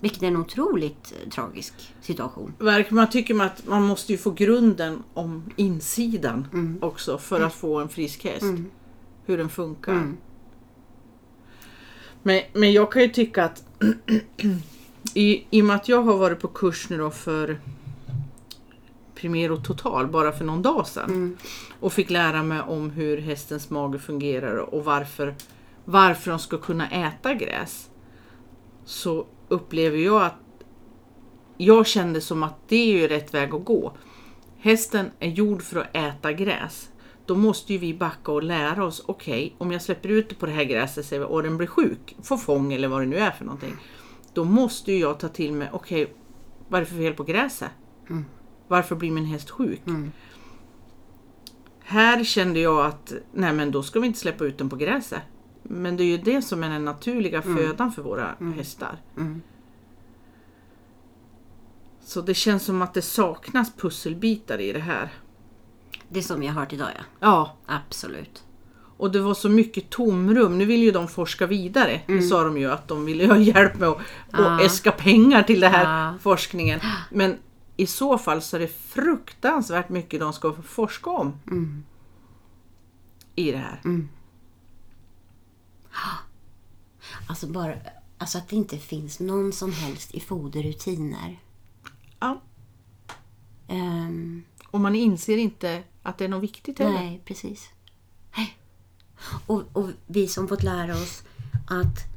Vilket 0.01 0.23
är 0.23 0.27
en 0.27 0.37
otroligt 0.37 1.13
eh, 1.23 1.29
tragisk 1.31 1.95
situation. 2.01 2.55
Verkligen, 2.59 2.95
man 2.95 3.11
tycker 3.11 3.41
att 3.43 3.67
man 3.67 3.83
måste 3.83 4.13
ju 4.13 4.19
få 4.19 4.31
grunden 4.31 5.03
om 5.15 5.51
insidan 5.57 6.47
Mm. 6.53 6.79
också 6.83 7.19
för 7.19 7.41
att 7.41 7.55
få 7.55 7.81
en 7.81 7.89
frisk 7.89 8.25
häst. 8.25 8.43
Mm. 8.43 8.71
Hur 9.27 9.39
den 9.39 9.49
funkar. 9.49 9.93
Mm. 9.93 10.17
Men, 12.23 12.41
men 12.53 12.73
jag 12.73 12.93
kan 12.93 13.03
ju 13.03 13.09
tycka 13.09 13.45
att 13.45 13.65
i, 15.15 15.47
i 15.51 15.63
och 15.63 15.67
med 15.67 15.77
att 15.77 15.89
jag 15.89 16.03
har 16.03 16.17
varit 16.17 16.41
på 16.41 16.49
kurs 16.49 16.91
nu 16.91 16.99
då 16.99 17.11
för 17.11 17.61
Primero 19.15 19.57
Total 19.57 20.07
bara 20.07 20.33
för 20.33 20.45
någon 20.45 20.63
dag 20.63 20.87
sedan. 20.87 21.11
Mm. 21.11 21.37
Och 21.81 21.93
fick 21.93 22.11
lära 22.11 22.43
mig 22.43 22.61
om 22.61 22.91
hur 22.91 23.19
hästens 23.19 23.71
mage 23.71 23.99
fungerar 23.99 24.57
och 24.57 24.85
varför, 24.85 25.35
varför 25.85 26.31
de 26.31 26.39
ska 26.39 26.59
kunna 26.59 26.91
äta 26.91 27.35
gräs. 27.35 27.91
Så 28.85 29.27
upplever 29.49 29.99
jag 29.99 30.23
att 30.23 30.35
jag 31.57 31.87
kände 31.87 32.21
som 32.21 32.43
att 32.43 32.69
det 32.69 32.77
är 32.77 33.01
ju 33.01 33.09
rätt 33.09 33.35
väg 33.35 33.55
att 33.55 33.65
gå. 33.65 33.93
Hästen 34.59 35.11
är 35.19 35.31
gjord 35.31 35.63
för 35.63 35.81
att 35.81 35.97
äta 35.97 36.33
gräs. 36.33 36.89
Då 37.27 37.37
måste 37.37 37.73
ju 37.73 37.79
vi 37.79 37.95
backa 37.95 38.33
och 38.33 38.43
lära 38.43 38.85
oss, 38.85 39.03
okej, 39.07 39.55
om 39.59 39.73
jag 39.73 39.83
släpper 39.83 40.09
ut 40.09 40.29
det 40.29 40.35
på 40.35 40.47
det 40.47 40.53
här 40.53 40.65
gräset 40.65 41.07
säger 41.07 41.21
vi, 41.21 41.27
och 41.29 41.43
den 41.43 41.57
blir 41.57 41.67
sjuk, 41.67 42.17
får 42.23 42.37
fång 42.37 42.73
eller 42.73 42.89
vad 42.89 43.01
det 43.01 43.07
nu 43.07 43.17
är 43.17 43.31
för 43.31 43.45
någonting. 43.45 43.77
Då 44.35 44.45
måste 44.45 44.93
ju 44.93 44.99
jag 44.99 45.21
ta 45.21 45.29
till 45.29 45.53
mig, 45.53 45.71
okej, 45.73 46.15
vad 46.69 46.81
är 46.81 46.85
det 46.85 46.91
för 46.91 46.97
fel 46.97 47.15
på 47.15 47.25
gräset? 47.25 47.71
Varför 48.69 48.97
blir 48.97 49.11
min 49.11 49.25
häst 49.25 49.51
sjuk? 49.51 49.83
Här 51.81 52.25
kände 52.25 52.61
jag 52.61 52.87
att, 52.87 53.13
nej 53.33 53.53
men 53.53 53.71
då 53.71 53.83
ska 53.83 54.01
vi 54.01 54.07
inte 54.07 54.19
släppa 54.19 54.45
ut 54.45 54.59
den 54.59 54.69
på 54.69 54.77
gräset. 54.77 55.23
Men 55.63 55.97
det 55.97 56.03
är 56.03 56.07
ju 56.07 56.19
det 56.19 56.43
som 56.43 56.65
är 56.65 56.71
den 56.71 56.85
naturliga 56.85 57.43
födan 57.43 57.93
för 57.93 58.03
våra 58.03 58.37
hästar. 58.57 58.99
Mm. 59.17 59.43
Så 62.01 62.21
det 62.21 62.35
känns 62.35 62.63
som 62.63 62.83
att 62.83 62.95
det 62.95 63.03
saknas 63.03 63.75
pusselbitar 63.77 64.61
i 64.61 64.73
det 64.73 64.81
här. 64.81 65.13
Det 66.09 66.23
som 66.23 66.43
jag 66.43 66.53
har 66.53 66.61
hört 66.61 66.73
idag 66.73 66.89
ja. 66.97 67.05
Ja, 67.21 67.57
Absolut. 67.67 68.45
Och 68.97 69.13
det 69.13 69.21
var 69.21 69.35
så 69.35 69.49
mycket 69.49 69.91
tomrum. 69.91 70.59
Nu 70.59 70.65
vill 70.65 70.83
ju 70.83 70.91
de 70.91 71.09
forska 71.09 71.47
vidare. 71.47 72.01
Det 72.07 72.23
sa 72.23 72.45
de 72.45 72.59
ju 72.59 72.71
att 72.71 72.89
de 72.89 73.05
ville 73.05 73.27
ha 73.27 73.39
hjälp 73.39 73.79
med 73.79 73.89
att 73.89 73.99
att 74.31 74.63
äska 74.63 74.93
pengar 74.93 75.43
till 75.43 75.61
den 75.61 75.73
här 75.73 76.19
forskningen. 76.19 76.81
Men 77.11 77.39
i 77.77 77.87
så 77.87 78.19
fall 78.19 78.43
så 78.43 78.57
är 78.57 78.61
det 78.61 78.69
fruktansvärt 78.69 79.89
mycket 79.89 80.21
de 80.21 80.33
ska 80.33 80.53
forska 80.53 81.11
om. 81.11 81.33
I 83.35 83.53
det 83.53 83.59
här. 83.59 83.81
Alltså 87.29 87.47
bara 87.47 87.75
alltså 88.19 88.39
att 88.39 88.49
det 88.49 88.57
inte 88.57 88.79
finns 88.79 89.21
någon 89.21 89.53
som 89.53 89.73
helst 89.73 90.15
i 90.15 90.21
foderrutiner. 90.21 91.41
Ja. 92.21 92.41
Ehm, 93.69 94.43
Och 94.71 94.81
man 94.81 94.95
inser 94.95 95.37
inte 95.37 95.83
att 96.03 96.19
det 96.19 96.25
är 96.25 96.29
något 96.29 96.43
viktigt 96.43 96.79
heller. 96.79 96.93
nej, 96.93 97.23
precis. 97.25 97.69
Nej. 98.37 98.57
Och, 99.47 99.63
och 99.73 99.91
vi 100.07 100.29
som 100.29 100.49
fått 100.49 100.63
lära 100.63 100.93
oss 100.95 101.23
att 101.67 102.15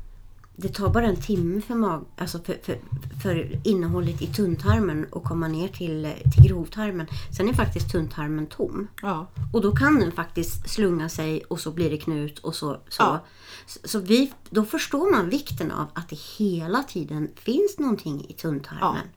det 0.59 0.69
tar 0.69 0.89
bara 0.89 1.05
en 1.05 1.21
timme 1.21 1.61
för, 1.61 1.75
mag, 1.75 2.05
alltså 2.17 2.39
för, 2.39 2.57
för, 2.63 2.79
för 3.23 3.61
innehållet 3.67 4.21
i 4.21 4.27
tunntarmen 4.27 5.05
att 5.11 5.23
komma 5.23 5.47
ner 5.47 5.67
till, 5.67 6.13
till 6.33 6.43
grovtarmen. 6.47 7.07
Sen 7.37 7.49
är 7.49 7.53
faktiskt 7.53 7.91
tunntarmen 7.91 8.47
tom. 8.47 8.87
Ja. 9.01 9.27
Och 9.53 9.61
då 9.61 9.75
kan 9.75 9.99
den 9.99 10.11
faktiskt 10.11 10.69
slunga 10.69 11.09
sig 11.09 11.43
och 11.43 11.59
så 11.59 11.71
blir 11.71 11.89
det 11.89 11.97
knut 11.97 12.39
och 12.39 12.55
så. 12.55 12.73
så. 12.89 13.03
Ja. 13.03 13.25
Så, 13.65 13.79
så 13.83 13.99
vi, 13.99 14.33
då 14.49 14.65
förstår 14.65 15.11
man 15.11 15.29
vikten 15.29 15.71
av 15.71 15.87
att 15.93 16.09
det 16.09 16.19
hela 16.19 16.83
tiden 16.83 17.31
finns 17.35 17.79
någonting 17.79 18.25
i 18.29 18.33
tunntarmen. 18.33 19.07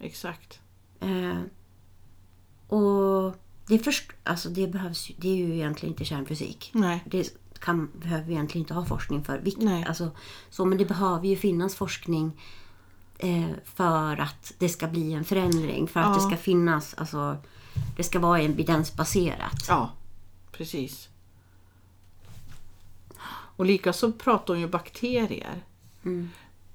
Exakt. 0.00 0.60
Eh, 1.00 1.38
och 2.68 3.36
det, 3.70 3.78
först, 3.78 4.12
alltså 4.24 4.48
det, 4.48 4.66
behövs, 4.66 5.10
det 5.16 5.28
är 5.28 5.36
ju 5.36 5.54
egentligen 5.54 5.92
inte 5.92 6.04
kärnfysik. 6.04 6.70
Nej. 6.74 7.02
Det 7.06 7.34
kan, 7.60 7.90
behöver 8.00 8.24
vi 8.24 8.32
egentligen 8.32 8.62
inte 8.62 8.74
ha 8.74 8.84
forskning 8.84 9.24
för. 9.24 9.38
Vilk, 9.38 9.56
Nej. 9.58 9.84
Alltså, 9.88 10.10
så, 10.50 10.64
men 10.64 10.78
det 10.78 10.84
behöver 10.84 11.28
ju 11.28 11.36
finnas 11.36 11.74
forskning 11.74 12.32
eh, 13.18 13.50
för 13.64 14.16
att 14.20 14.52
det 14.58 14.68
ska 14.68 14.86
bli 14.88 15.12
en 15.12 15.24
förändring. 15.24 15.88
För 15.88 16.00
att 16.00 16.06
Ja. 16.06 16.14
det 16.14 16.20
ska 16.20 16.36
finnas, 16.36 16.94
alltså, 16.94 17.36
det 17.96 18.02
ska 18.02 18.18
vara 18.18 18.40
evidensbaserat. 18.40 19.64
Ja, 19.68 19.90
precis. 20.52 21.08
Och 23.56 23.66
likaså 23.66 24.12
pratar 24.12 24.54
hon 24.54 24.60
ju 24.60 24.68
bakterier. 24.68 25.62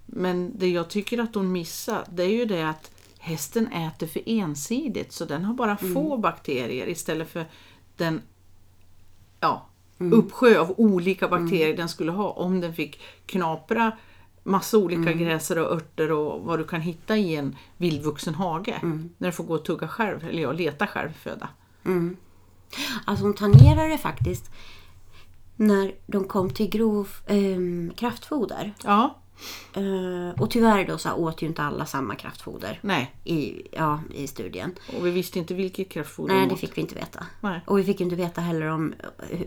Men 0.06 0.58
det 0.60 0.70
jag 0.70 0.90
tycker 0.90 1.18
att 1.20 1.36
hon 1.36 1.52
missar, 1.52 2.06
det 2.12 2.24
är 2.24 2.30
ju 2.30 2.46
det 2.46 2.70
att 2.70 2.92
hästen 3.26 3.68
äter 3.68 4.08
för 4.08 4.22
ensidigt. 4.26 5.12
Så 5.12 5.26
den 5.26 5.46
har 5.46 5.54
bara 5.54 5.78
få 5.78 6.18
bakterier 6.18 6.88
istället 6.88 7.30
för 7.30 7.46
den 7.98 8.22
ja, 9.40 9.66
uppsjö 9.98 10.60
av 10.60 10.74
olika 10.78 11.28
bakterier 11.28 11.78
den 11.78 11.90
skulle 11.90 12.12
ha 12.12 12.30
om 12.30 12.62
den 12.62 12.74
fick 12.74 13.02
knapra 13.26 13.92
massa 14.44 14.78
olika 14.78 15.02
gräser 15.14 15.58
och 15.60 15.72
örter 15.72 16.12
och 16.12 16.42
vad 16.42 16.60
du 16.60 16.64
kan 16.64 16.82
hitta 16.82 17.18
i 17.18 17.36
en 17.36 17.56
vildvuxen 17.78 18.36
hage. 18.36 18.80
När 19.18 19.28
du 19.28 19.32
får 19.32 19.44
gå 19.44 19.54
och 19.54 19.66
tugga 19.66 19.88
själv, 19.88 20.26
eller 20.26 20.42
ja, 20.42 20.52
leta 20.52 20.88
själv 20.88 21.12
föda. 21.14 21.50
Alltså 23.06 23.26
hon 23.26 23.34
tangerar 23.34 23.90
det 23.90 23.98
faktiskt 23.98 24.52
när 25.56 25.96
de 26.08 26.28
kom 26.28 26.50
till 26.50 26.70
grov 26.70 27.10
ehm, 27.28 27.92
kraftfoder. 27.96 28.74
Ja, 28.84 29.16
Eh, 29.25 29.25
och 30.40 30.52
tyvärr 30.52 30.88
då 30.88 30.98
så 30.98 31.14
åt 31.14 31.42
ju 31.42 31.48
inte 31.48 31.64
alla 31.64 31.86
samma 31.86 32.16
kraftfoder 32.16 32.80
nej. 32.82 33.16
i, 33.24 33.68
ja, 33.72 34.00
i 34.14 34.28
studien. 34.28 34.76
Och 34.98 35.06
vi 35.06 35.12
visste 35.12 35.40
inte 35.40 35.54
vilket 35.54 35.90
kraftfoder 35.90 36.34
Nej, 36.34 36.44
de 36.48 36.50
det 36.50 36.60
fick 36.60 36.78
vi 36.78 36.82
inte 36.82 36.96
veta. 36.96 37.26
Nej. 37.42 37.62
Och 37.66 37.80
vi 37.80 37.84
fick 37.84 38.02
inte 38.02 38.16
veta 38.16 38.42
heller 38.42 38.68
om, 38.68 38.94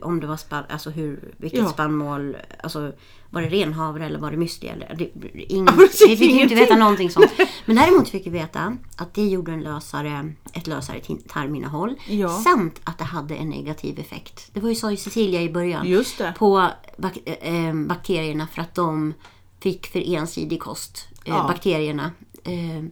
om 0.02 0.20
det 0.20 0.26
var 0.26 0.36
spann, 0.36 0.64
alltså 0.68 0.90
hur, 0.90 1.34
vilket 1.36 1.58
Ja. 1.60 1.68
spannmål, 1.68 2.36
alltså 2.62 2.92
var 3.30 3.42
det 3.42 3.48
renhavre 3.48 4.06
eller 4.06 4.18
var 4.18 4.30
det 4.30 4.36
müsli 4.36 4.72
eller 4.72 4.94
det, 4.94 5.52
ing, 5.52 5.66
Ja, 5.66 5.72
Vi 6.08 6.16
fick 6.16 6.30
ju 6.30 6.40
inte 6.42 6.54
veta 6.54 6.76
någonting 6.76 7.10
sånt. 7.10 7.30
Men 7.66 7.76
däremot 7.76 8.08
fick 8.08 8.26
vi 8.26 8.30
veta 8.30 8.76
att 8.96 9.14
det 9.14 9.26
gjorde 9.28 9.52
en 9.52 9.60
lösare, 9.60 10.32
ett 10.52 10.66
lösare 10.66 11.00
tarminnehåll. 11.28 11.94
Ja. 12.08 12.28
Samt 12.28 12.80
att 12.84 12.98
det 12.98 13.04
hade 13.04 13.34
en 13.34 13.48
negativ 13.48 13.98
effekt. 13.98 14.50
Det 14.52 14.60
var 14.60 14.68
ju 14.68 14.74
sa 14.74 14.90
ju 14.90 14.96
Cecilia 14.96 15.42
i 15.42 15.50
början. 15.50 15.86
Just 15.86 16.18
det. 16.18 16.34
På 16.38 16.70
bak, 16.96 17.18
eh, 17.24 17.74
bakterierna 17.74 18.46
för 18.46 18.62
att 18.62 18.74
de 18.74 19.14
fick 19.60 19.86
för 19.86 20.14
ensidig 20.14 20.60
kost. 20.60 21.08
Eh, 21.24 21.34
Ja. 21.34 21.42
Bakterierna. 21.48 22.10
Eh, 22.44 22.84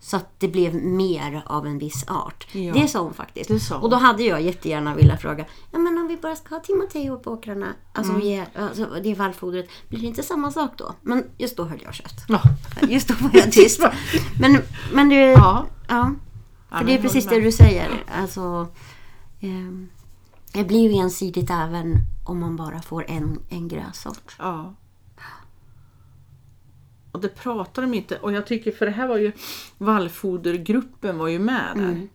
så 0.00 0.16
att 0.16 0.40
det 0.40 0.48
blev 0.48 0.74
mer 0.74 1.42
av 1.46 1.66
en 1.66 1.78
viss 1.78 2.04
art. 2.08 2.46
Ja. 2.52 2.72
Det 2.74 2.88
sa 2.88 3.00
hon 3.00 3.14
faktiskt. 3.14 3.66
Sa 3.68 3.74
hon. 3.74 3.82
Och 3.84 3.90
då 3.90 3.96
hade 3.96 4.22
jag 4.22 4.42
jättegärna 4.42 4.94
velat 4.94 5.20
fråga, 5.22 5.44
ja 5.72 5.78
men 5.78 5.98
om 5.98 6.06
vi 6.08 6.16
bara 6.16 6.36
ska 6.36 6.54
ha 6.54 6.60
Timoteo 6.62 7.16
på 7.18 7.30
åkrarna, 7.32 7.66
alltså, 7.92 8.12
Mm. 8.12 8.26
ge, 8.26 8.44
alltså 8.58 8.86
det 9.02 9.14
vallfodret, 9.14 9.68
blir 9.88 10.00
det 10.00 10.06
inte 10.06 10.22
samma 10.22 10.52
sak 10.52 10.70
då? 10.76 10.94
Men 11.02 11.24
just 11.38 11.56
då 11.56 11.64
höll 11.64 11.80
jag 11.82 11.94
käft. 11.94 12.24
Ja. 12.28 12.42
Just 12.88 13.08
då 13.08 13.14
var 13.20 13.30
jag 13.34 13.52
tyst. 13.52 13.80
Men, 14.40 14.58
men 14.92 15.08
det, 15.08 15.16
Ja. 15.16 15.66
ja. 15.88 16.14
För 16.70 16.84
det 16.84 16.94
är 16.94 17.02
precis 17.02 17.26
det 17.26 17.40
du 17.40 17.52
säger. 17.52 18.04
Alltså, 18.14 18.66
ehm, 19.40 19.88
det 20.52 20.64
blir 20.64 20.90
ju 20.90 20.98
ensidigt 20.98 21.50
även 21.50 21.96
om 22.24 22.40
man 22.40 22.56
bara 22.56 22.82
får 22.82 23.04
en, 23.10 23.38
en 23.48 23.68
grässort. 23.68 24.36
Ja. 24.38 24.74
Och 27.12 27.20
det 27.20 27.28
pratar 27.28 27.82
de 27.82 27.94
inte 27.94 28.18
och 28.18 28.32
jag 28.32 28.46
tycker 28.46 28.72
för 28.72 28.86
det 28.86 28.92
här 28.92 29.08
var 29.08 29.18
ju 29.18 29.32
vallfodergruppen 29.78 31.18
var 31.18 31.28
ju 31.28 31.38
med 31.38 31.70
där. 31.74 31.82
Mm. 31.82 32.08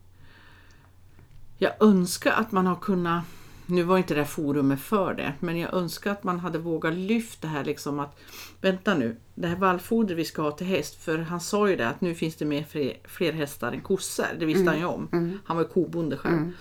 Jag 1.57 1.71
önskar 1.79 2.31
att 2.31 2.51
man 2.51 2.67
har 2.67 2.75
kunnat, 2.75 3.23
nu 3.65 3.83
var 3.83 3.97
inte 3.97 4.13
det 4.13 4.19
här 4.19 4.27
forumet 4.27 4.81
för 4.81 5.13
det, 5.13 5.33
men 5.39 5.57
jag 5.57 5.73
önskar 5.73 6.11
att 6.11 6.23
man 6.23 6.39
hade 6.39 6.57
vågat 6.57 6.93
lyfta 6.93 7.47
det 7.47 7.53
här 7.53 7.63
liksom 7.63 7.99
att 7.99 8.19
vänta 8.61 8.95
nu, 8.95 9.15
det 9.35 9.47
här 9.47 9.55
vallfoder 9.55 10.15
vi 10.15 10.25
ska 10.25 10.41
ha 10.41 10.51
till 10.51 10.67
häst, 10.67 11.03
för 11.03 11.17
han 11.17 11.39
sa 11.39 11.69
ju 11.69 11.75
det 11.75 11.87
att 11.89 12.01
nu 12.01 12.15
finns 12.15 12.35
det 12.35 12.45
mer 12.45 12.63
fler, 12.63 12.97
fler 13.03 13.33
hästar 13.33 13.71
än 13.71 13.81
kossor, 13.81 14.25
det 14.39 14.45
visste 14.45 14.69
han 14.69 14.79
ju 14.79 14.85
om. 14.85 15.07
Han 15.45 15.57
var 15.57 15.63
ju 15.63 15.69
kobonde 15.69 16.17
själv. 16.17 16.51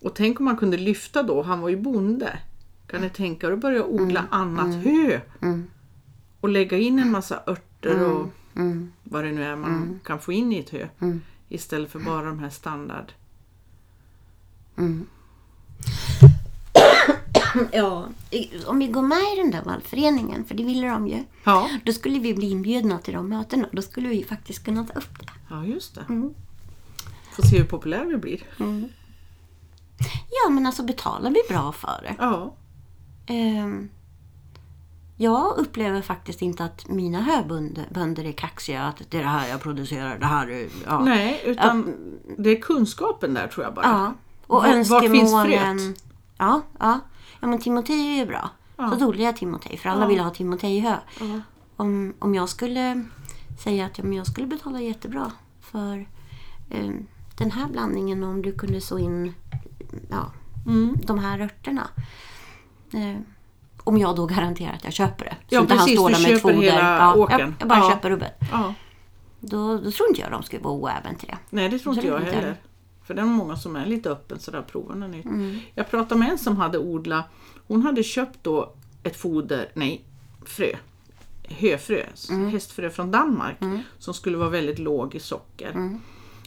Och 0.00 0.14
tänk 0.14 0.40
om 0.40 0.44
man 0.44 0.56
kunde 0.56 0.76
lyfta 0.76 1.22
då, 1.22 1.42
han 1.42 1.60
var 1.60 1.68
ju 1.68 1.76
bonde. 1.76 2.38
Kan 2.86 3.00
ni 3.00 3.10
tänka 3.10 3.46
er 3.46 3.52
att 3.52 3.60
börja 3.60 3.84
odla 3.84 4.24
annat 4.30 4.74
hö? 4.84 5.20
Och 6.44 6.50
lägga 6.50 6.78
in 6.78 6.98
en 6.98 7.10
massa 7.10 7.42
örter 7.46 8.10
och 8.10 8.28
vad 9.04 9.24
det 9.24 9.32
nu 9.32 9.44
är 9.44 9.56
man 9.56 10.00
kan 10.04 10.20
få 10.20 10.32
in 10.32 10.52
i 10.52 10.58
ett 10.58 10.70
hö. 10.70 10.88
Istället 11.48 11.90
för 11.90 11.98
bara 11.98 12.24
de 12.26 12.38
här 12.38 12.50
standard. 12.50 13.12
Ja, 17.72 18.08
i- 18.30 18.64
om 18.66 18.78
vi 18.78 18.86
går 18.86 19.02
med 19.02 19.18
i 19.34 19.36
den 19.42 19.50
där 19.50 19.62
vallföreningen, 19.64 20.44
för 20.44 20.54
det 20.54 20.64
ville 20.64 20.88
de 20.88 21.08
ju. 21.08 21.24
Ja, 21.44 21.70
Då 21.84 21.92
skulle 21.92 22.18
vi 22.18 22.34
bli 22.34 22.50
inbjudna 22.50 22.98
till 22.98 23.14
de 23.14 23.28
mötena. 23.28 23.68
Då 23.72 23.82
skulle 23.82 24.08
vi 24.08 24.24
faktiskt 24.24 24.64
kunna 24.64 24.84
ta 24.84 24.98
upp 24.98 25.18
det. 25.20 25.26
ja 25.50 25.64
just 25.64 25.94
det. 25.94 26.04
Får 27.32 27.42
se 27.42 27.58
hur 27.58 27.64
populär 27.64 28.04
vi 28.04 28.16
blir. 28.16 28.42
Ja, 30.44 30.50
men 30.50 30.66
alltså 30.66 30.82
betalar 30.84 31.30
vi 31.30 31.40
bra 31.48 31.72
för 31.72 32.00
det? 32.02 32.14
Ja, 32.18 32.54
Ehm, 33.26 33.88
jag 35.16 35.56
upplever 35.58 36.02
faktiskt 36.02 36.42
inte 36.42 36.64
att 36.64 36.88
mina 36.88 37.20
höbönder 37.20 37.88
bönder 37.90 38.24
är 38.24 38.32
kaxiga. 38.32 38.82
Att 38.82 39.02
det 39.10 39.18
är 39.18 39.22
det 39.22 39.28
här 39.28 39.48
jag 39.48 39.60
producerar, 39.60 40.18
det 40.18 40.26
här 40.26 40.50
är... 40.50 40.68
Ja. 40.86 41.04
nej, 41.04 41.42
utan 41.46 41.94
det 42.38 42.50
är 42.50 42.60
kunskapen 42.62 43.34
där 43.34 43.48
tror 43.48 43.64
jag 43.66 43.74
bara. 43.74 43.86
Ja, 43.86 44.14
och 44.46 44.62
Var- 44.62 44.90
vart 44.90 45.02
finns 45.10 45.32
önskemålen. 45.32 45.78
fröet? 45.78 46.04
Ja, 46.38 46.60
ja. 46.78 47.00
ja, 47.40 47.46
men 47.46 47.58
Timotej 47.58 48.12
är 48.12 48.16
ju 48.16 48.26
bra. 48.26 48.50
Så 48.76 48.94
dolde 48.94 49.22
jag 49.22 49.36
Timotej, 49.36 49.76
för 49.76 49.88
alla 49.88 50.00
Ja. 50.02 50.06
ville 50.08 50.22
ha 50.22 50.30
Timotej 50.30 50.76
i 50.76 50.80
hö. 50.80 50.96
Ja. 51.20 51.40
Om, 51.76 52.14
om 52.18 52.34
jag 52.34 52.48
skulle 52.48 53.04
säga 53.64 53.86
att 53.86 53.98
ja, 53.98 54.04
men 54.04 54.12
jag 54.12 54.26
skulle 54.26 54.46
betala 54.46 54.80
jättebra 54.80 55.32
för 55.60 56.06
eh, 56.70 56.90
den 57.38 57.50
här 57.50 57.68
blandningen 57.68 58.24
om 58.24 58.42
du 58.42 58.52
kunde 58.52 58.80
så 58.80 58.98
in 58.98 59.34
ja, 60.10 60.32
Mm. 60.66 60.96
de 61.02 61.18
här 61.18 61.40
örterna. 61.40 61.88
Eh, 62.92 63.20
om 63.84 63.98
jag 63.98 64.16
då 64.16 64.26
garanterar 64.26 64.72
att 64.72 64.84
jag 64.84 64.92
köper 64.92 65.24
det. 65.24 65.36
Så 65.48 65.54
Ja, 65.54 65.60
inte 65.60 65.74
han 65.74 65.84
precis, 65.84 65.98
står 66.00 66.08
du 66.08 66.14
där 66.14 66.30
med 66.32 66.40
foder. 66.42 66.54
hela 66.54 66.78
Ja. 66.98 67.26
Jag, 67.30 67.40
jag 67.58 67.68
bara 67.68 67.78
Ja. 67.78 67.90
köper 67.90 68.10
rubbet. 68.10 68.32
Ja. 68.52 68.74
Då, 69.40 69.78
då 69.78 69.90
tror 69.90 70.08
inte 70.08 70.20
jag 70.20 70.30
de 70.30 70.42
skulle 70.42 70.62
vara 70.62 70.74
oäven 70.74 71.16
till 71.16 71.28
det. 71.28 71.38
Nej, 71.50 71.68
det 71.68 71.78
tror 71.78 71.94
inte 71.94 72.06
jag 72.06 72.18
heller. 72.18 72.32
heller. 72.32 72.56
För 73.04 73.14
det 73.14 73.20
är 73.20 73.26
många 73.26 73.56
som 73.56 73.76
är 73.76 73.86
lite 73.86 74.10
öppen 74.10 74.38
sådär, 74.38 74.62
provar 74.62 74.94
något 74.94 75.10
nytt. 75.10 75.24
Mm. 75.24 75.58
Jag 75.74 75.90
pratade 75.90 76.20
med 76.20 76.30
en 76.30 76.38
som 76.38 76.56
hade 76.56 76.78
odlat, 76.78 77.24
hon 77.66 77.82
hade 77.82 78.02
köpt 78.02 78.38
då 78.42 78.72
ett 79.02 79.16
foder, 79.16 79.70
nej, 79.74 80.04
frö. 80.46 80.68
Höfrö, 81.48 82.02
Mm. 82.30 82.50
hästfrö 82.50 82.90
från 82.90 83.10
Danmark 83.10 83.56
som 83.98 84.14
skulle 84.14 84.36
vara 84.36 84.48
väldigt 84.48 84.78
låg 84.78 85.14
i 85.14 85.20
socker. 85.20 85.70
Mm. 85.70 86.00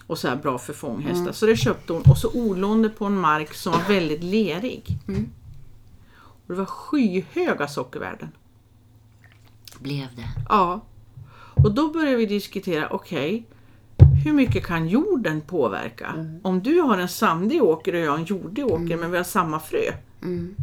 Och 0.07 0.17
så 0.17 0.27
här 0.27 0.35
bra 0.35 0.57
för 0.57 0.73
fånghästar. 0.73 1.31
Så 1.31 1.45
det 1.45 1.57
köpte 1.57 1.93
hon 1.93 2.01
och 2.01 2.17
så 2.17 2.31
odlade 2.33 2.67
hon 2.73 2.81
det 2.81 2.89
på 2.89 3.05
en 3.05 3.17
mark 3.19 3.53
som 3.53 3.71
var 3.73 3.81
väldigt 3.87 4.23
lerig. 4.23 4.83
Mm. 5.07 5.29
Och 6.47 6.53
det 6.53 6.59
var 6.59 6.65
skyhöga 6.65 7.67
sockervärden. 7.67 8.29
Blev 9.79 10.07
det. 10.15 10.29
Ja. 10.49 10.81
Och 11.63 11.71
då 11.71 11.87
började 11.87 12.17
vi 12.17 12.25
diskutera, 12.25 12.89
okej, 12.89 13.45
hur 14.23 14.33
mycket 14.33 14.65
kan 14.65 14.87
jorden 14.87 15.41
påverka? 15.41 16.07
Mm. 16.07 16.39
Om 16.43 16.63
du 16.63 16.79
har 16.79 16.97
en 16.97 17.07
sandig 17.07 17.63
åker 17.63 17.93
och 17.93 17.99
jag 17.99 18.11
har 18.11 18.17
en 18.17 18.25
jordig 18.25 18.65
åker 18.65 18.97
men 18.97 19.11
vi 19.11 19.17
har 19.17 19.23
samma 19.23 19.59
frö. 19.59 19.93
Mm. 20.21 20.55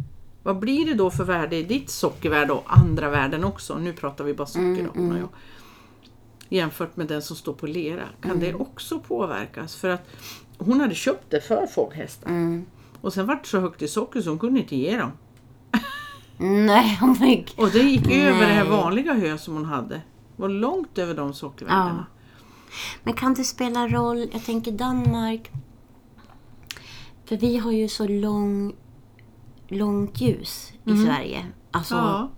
Vad 0.43 0.59
blir 0.59 0.85
det 0.85 0.93
då 0.93 1.11
för 1.11 1.23
värde 1.23 1.55
i 1.55 1.63
ditt 1.63 1.89
sockervärde 1.89 2.53
och 2.53 2.63
andra 2.67 3.09
värden 3.09 3.43
också? 3.43 3.77
Nu 3.77 3.93
pratar 3.93 4.23
vi 4.23 4.33
bara 4.33 4.47
socker 4.47 4.83
då, 4.83 5.01
hon 5.01 5.11
och 5.11 5.19
jag. 5.19 5.29
Jämfört 6.49 6.97
med 6.97 7.07
den 7.07 7.21
som 7.21 7.35
står 7.35 7.53
på 7.53 7.67
lera. 7.67 8.03
Kan 8.21 8.39
det 8.39 8.53
också 8.53 8.99
påverkas? 8.99 9.75
För 9.75 9.89
att 9.89 10.07
hon 10.57 10.81
hade 10.81 10.95
köpt 10.95 11.31
det 11.31 11.41
för 11.41 11.67
fåghästar. 11.67 12.29
Mm. 12.29 12.65
Och 13.01 13.13
sen 13.13 13.27
vart 13.27 13.43
det 13.43 13.49
så 13.49 13.59
högt 13.59 13.81
i 13.81 13.87
socker 13.87 14.21
så 14.21 14.29
hon 14.29 14.39
kunde 14.39 14.59
inte 14.59 14.75
ge 14.75 14.97
dem. 14.97 15.11
Nej, 16.37 16.99
oh 17.01 17.21
my 17.21 17.35
God. 17.35 17.65
Och 17.65 17.71
det 17.71 17.79
gick 17.79 18.11
över 18.11 18.39
det 18.39 18.53
här 18.53 18.63
Nej. 18.63 18.69
vanliga 18.77 19.13
hö 19.13 19.37
som 19.37 19.53
hon 19.53 19.65
hade. 19.65 19.95
Det 19.95 20.41
var 20.41 20.49
långt 20.49 20.97
över 20.97 21.13
de 21.13 21.33
sockervärdena. 21.33 22.05
Men 23.03 23.13
kan 23.13 23.33
det 23.33 23.43
spela 23.43 23.87
roll, 23.87 24.29
jag 24.33 24.45
tänker 24.45 24.71
Danmark. 24.71 25.51
För 27.25 27.37
vi 27.37 27.57
har 27.57 27.71
ju 27.71 27.87
så 27.87 28.07
lång, 28.07 28.75
långt 29.67 30.21
ljus 30.21 30.73
i 30.85 30.97
Sverige. 31.05 31.45
Alltså 31.71 31.95
Ja, 31.95 32.29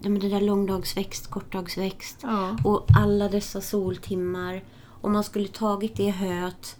ja, 0.00 0.08
men 0.10 0.18
det 0.20 0.28
där 0.28 0.40
långdagsväxt, 0.40 1.30
kortdagsväxt. 1.30 2.18
ja. 2.22 2.56
Och 2.64 2.86
alla 2.96 3.28
dessa 3.28 3.60
soltimmar. 3.60 4.64
Om 5.00 5.12
man 5.12 5.24
skulle 5.24 5.48
tagit 5.48 5.96
det 5.96 6.10
höet 6.10 6.76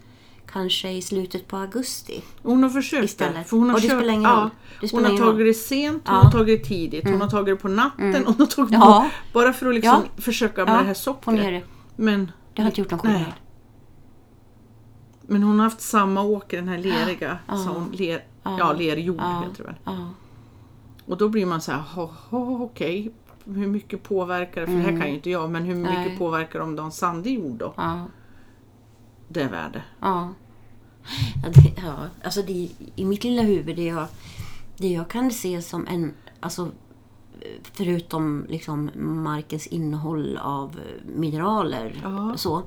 kanske 0.51 0.89
i 0.91 1.01
slutet 1.01 1.47
på 1.47 1.57
augusti. 1.57 2.23
Hon 2.43 2.63
har 2.63 2.69
försökt 2.69 3.03
Istället. 3.05 3.49
För 3.49 3.57
hon 3.57 3.69
har 3.69 3.75
Och 3.75 3.81
det 3.81 3.87
spelar 3.87 4.13
ingen 4.13 4.23
ja, 4.31 4.41
roll. 4.41 4.49
Det 4.81 4.91
hon 4.91 5.05
har 5.05 5.17
tagit 5.17 5.47
det 5.47 5.53
sent, 5.53 6.03
hon 6.07 6.15
Ja. 6.15 6.21
har 6.23 6.31
tagit 6.31 6.61
det 6.63 6.67
tidigt, 6.67 7.09
hon 7.09 7.21
har 7.21 7.29
tagit 7.29 7.45
det 7.57 7.61
på 7.61 7.67
natten 7.67 8.15
och 8.27 8.33
hon 8.33 8.39
har 8.39 8.45
tagit 8.45 8.71
det 8.71 8.77
Ja. 8.77 9.09
på, 9.31 9.39
bara 9.39 9.53
för 9.53 9.65
att 9.69 9.75
liksom 9.75 10.01
Ja. 10.15 10.21
försöka 10.21 10.65
med 10.65 10.73
det 10.73 10.77
här 10.77 10.85
hon 10.85 10.95
sockret. 10.95 11.35
det. 11.37 11.63
Men, 11.95 12.31
Det 12.53 12.61
har 12.61 12.69
inte 12.69 12.81
gjort 12.81 12.91
någon 12.91 12.99
skillnad. 12.99 13.33
men 15.21 15.43
hon 15.43 15.59
har 15.59 15.63
haft 15.63 15.81
samma 15.81 16.21
åker, 16.23 16.57
den 16.57 16.67
här 16.67 16.77
leriga, 16.77 17.37
Ja. 17.47 17.55
så 17.57 17.69
hon, 17.69 17.89
ler, 17.91 18.23
Ja. 18.43 18.55
ja, 18.59 18.73
lerjord 18.73 19.17
Ja. 19.19 19.43
heter 19.49 19.63
det 19.63 19.63
väl. 19.63 19.75
Ja. 19.83 20.09
Och 21.05 21.17
då 21.17 21.29
blir 21.29 21.45
man 21.45 21.61
så 21.61 21.71
här, 21.71 21.79
"Ha, 21.79 22.05
ha, 22.29 22.39
okej, 22.63 23.11
hur 23.45 23.67
mycket 23.67 24.03
påverkar 24.03 24.61
det? 24.61 24.67
För 24.67 24.73
det 24.73 24.79
här 24.81 24.99
kan 24.99 25.09
ju 25.09 25.15
inte 25.15 25.29
jag, 25.29 25.49
men 25.51 25.63
hur 25.63 25.75
mycket 25.75 25.95
Mm. 25.95 26.07
Nej. 26.07 26.17
påverkar 26.17 26.59
det 26.59 26.65
om 26.65 26.75
du 26.75 26.81
har 26.81 26.85
en 26.85 26.91
sandig 26.91 27.33
jord 27.35 27.57
då? 27.57 27.73
Det 29.27 29.41
är 29.41 29.49
värde. 29.49 29.83
Ja. 29.99 30.33
Ja, 31.43 31.49
det, 31.49 31.73
ja. 31.85 31.95
Alltså 32.23 32.41
det, 32.41 32.69
I 32.95 33.05
mitt 33.05 33.23
lilla 33.23 33.41
huvud, 33.41 33.75
det 33.75 33.85
jag, 33.85 34.07
det 34.77 34.87
jag 34.87 35.09
kan 35.09 35.31
se 35.31 35.61
som 35.61 35.87
en... 35.87 36.13
Alltså, 36.39 36.71
förutom 37.73 38.45
liksom 38.49 38.91
markens 38.95 39.67
innehåll 39.67 40.37
av 40.41 40.79
mineraler. 41.15 41.99
Ja. 42.03 42.33
Så, 42.37 42.63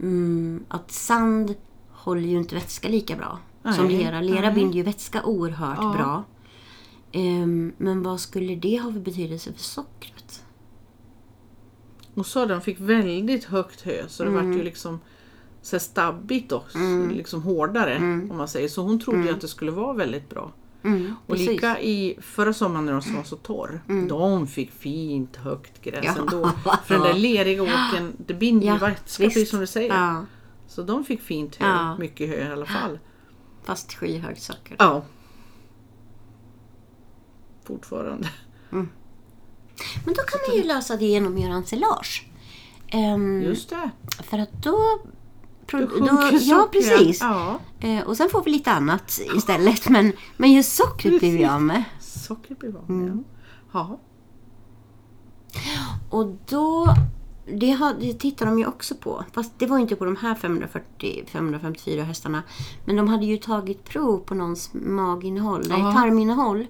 mm, 0.00 0.64
att 0.68 0.90
sand 0.92 1.54
håller 1.90 2.28
ju 2.28 2.38
inte 2.38 2.54
vätska 2.54 2.88
lika 2.88 3.16
bra 3.16 3.38
som 3.74 3.86
Nej, 3.86 3.96
lera. 3.98 4.20
Lera 4.20 4.40
nej. 4.40 4.54
binder 4.54 4.74
ju 4.74 4.82
vätska 4.82 5.24
oerhört 5.24 5.78
Ja. 5.80 5.92
bra. 5.98 6.24
Ehm, 7.12 7.72
men 7.78 8.02
vad 8.02 8.20
skulle 8.20 8.54
det 8.56 8.78
ha 8.78 8.92
för 8.92 9.00
betydelse 9.00 9.52
för 9.52 9.60
sockret? 9.62 10.44
Och 12.14 12.26
så 12.26 12.46
den 12.46 12.60
fick 12.60 12.80
väldigt 12.80 13.44
högt 13.44 13.80
hö 13.80 14.08
så 14.08 14.22
det 14.24 14.30
Mm. 14.30 14.46
vart 14.48 14.58
ju 14.58 14.62
liksom 14.62 15.00
så 15.64 15.78
stabbigt 15.78 16.50
då, 16.50 16.62
liksom 17.10 17.42
hårdare 17.42 17.96
om 18.30 18.36
man 18.36 18.48
säger. 18.48 18.68
Så 18.68 18.82
hon 18.82 19.00
trodde 19.00 19.22
ju 19.22 19.30
att 19.30 19.40
det 19.40 19.48
skulle 19.48 19.70
vara 19.70 19.92
väldigt 19.92 20.30
bra. 20.30 20.52
Mm, 20.84 21.14
Och 21.26 21.36
lika 21.36 21.80
i 21.80 22.18
förra 22.20 22.52
sommaren 22.52 22.86
när 22.86 22.92
de 22.92 23.14
var 23.16 23.22
så 23.24 23.36
torr, 23.36 23.80
de 24.08 24.46
fick 24.46 24.72
fint 24.72 25.36
högt 25.36 25.82
gräs 25.82 26.04
Ja. 26.04 26.14
ändå. 26.20 26.50
För 26.84 26.94
den 26.94 27.02
där 27.02 27.14
leriga 27.18 27.62
åkern, 27.62 28.12
det 28.26 28.34
binder 28.34 28.66
ju 28.66 28.72
Ja, 28.72 28.78
vätska 28.78 29.24
precis 29.24 29.50
som 29.50 29.60
du 29.60 29.66
säger. 29.66 29.94
Ja, 29.94 30.24
Så 30.66 30.82
de 30.82 31.04
fick 31.04 31.20
fint 31.22 31.56
hö, 31.56 31.66
Ja. 31.66 31.96
mycket 31.98 32.28
hö 32.28 32.48
i 32.48 32.52
alla 32.52 32.66
fall. 32.66 32.98
fast 33.64 33.92
skyhögt 33.94 34.42
socker. 34.42 34.76
Ja. 34.78 35.02
Fortfarande. 37.64 38.28
Men 40.04 40.14
då 40.14 40.22
kan 40.22 40.40
man 40.48 40.56
ju 40.56 40.62
lösa 40.62 40.96
det 40.96 41.04
genom 41.04 41.34
att 41.34 41.40
göra 41.40 41.52
ensilage. 41.54 42.26
Ehm, 42.88 43.42
Just 43.42 43.70
det. 43.70 43.90
För 44.22 44.38
att 44.38 44.52
då... 44.52 44.78
Då 45.70 45.78
då, 45.78 46.06
ja, 46.06 46.38
sockret. 46.38 46.72
precis. 46.72 47.20
Ja, 47.20 47.58
Eh, 47.80 48.00
och 48.02 48.16
sen 48.16 48.28
får 48.30 48.42
vi 48.44 48.50
lite 48.50 48.70
annat 48.72 49.20
istället. 49.36 49.88
Men, 49.90 50.12
men 50.36 50.52
just 50.52 50.76
sockret 50.76 51.18
blir 51.20 51.38
vi 51.38 51.44
av 51.44 51.62
med. 51.62 51.84
socker 52.00 52.54
blir 52.54 52.70
vanligt. 52.72 52.88
Mm. 53.12 53.24
Ja. 53.72 53.98
Och 56.10 56.26
då... 56.48 56.94
Det, 57.60 57.70
har, 57.70 57.94
det 58.00 58.14
tittar 58.14 58.46
de 58.46 58.58
ju 58.58 58.66
också 58.66 58.94
på. 58.94 59.24
Fast 59.32 59.58
det 59.58 59.66
var 59.66 59.78
inte 59.78 59.96
på 59.96 60.04
de 60.04 60.16
här 60.16 60.34
540-554 60.34 62.02
hästarna. 62.02 62.42
Men 62.84 62.96
de 62.96 63.08
hade 63.08 63.26
ju 63.26 63.36
tagit 63.36 63.84
prov 63.84 64.18
på 64.18 64.34
någons 64.34 64.70
maginnehåll, 64.74 65.62
nej 65.68 65.78
tarminnehåll. 65.78 66.66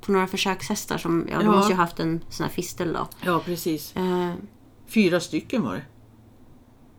På 0.00 0.12
några 0.12 0.26
försökshästar 0.26 0.98
som, 0.98 1.26
ja 1.30 1.38
de 1.38 1.44
Ja. 1.44 1.52
måste 1.52 1.70
ju 1.72 1.76
ha 1.76 1.82
haft 1.84 2.00
en 2.00 2.20
sån 2.28 2.44
här 2.44 2.50
fistel 2.52 2.92
då. 2.92 3.08
ja, 3.24 3.40
precis. 3.44 3.96
Eh, 3.96 4.32
Fyra 4.86 5.20
stycken 5.20 5.62
var 5.62 5.74
det. 5.74 5.82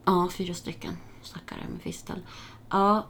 Ja, 0.04 0.28
fyra 0.32 0.54
stycken 0.54 0.92
stackare 1.28 1.60
med 1.72 1.82
fistel. 1.82 2.18
Ja, 2.70 3.06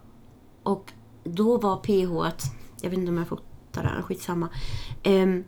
och 0.62 0.92
då 1.24 1.58
var 1.58 1.76
pH, 1.76 2.10
-et, 2.12 2.42
jag 2.80 2.90
vet 2.90 2.98
inte 2.98 3.10
om 3.10 3.18
jag 3.18 3.28
fotar 3.28 3.82
det, 3.82 3.88
här, 3.88 4.02
skitsamma. 4.02 4.48
Ehm, 5.02 5.44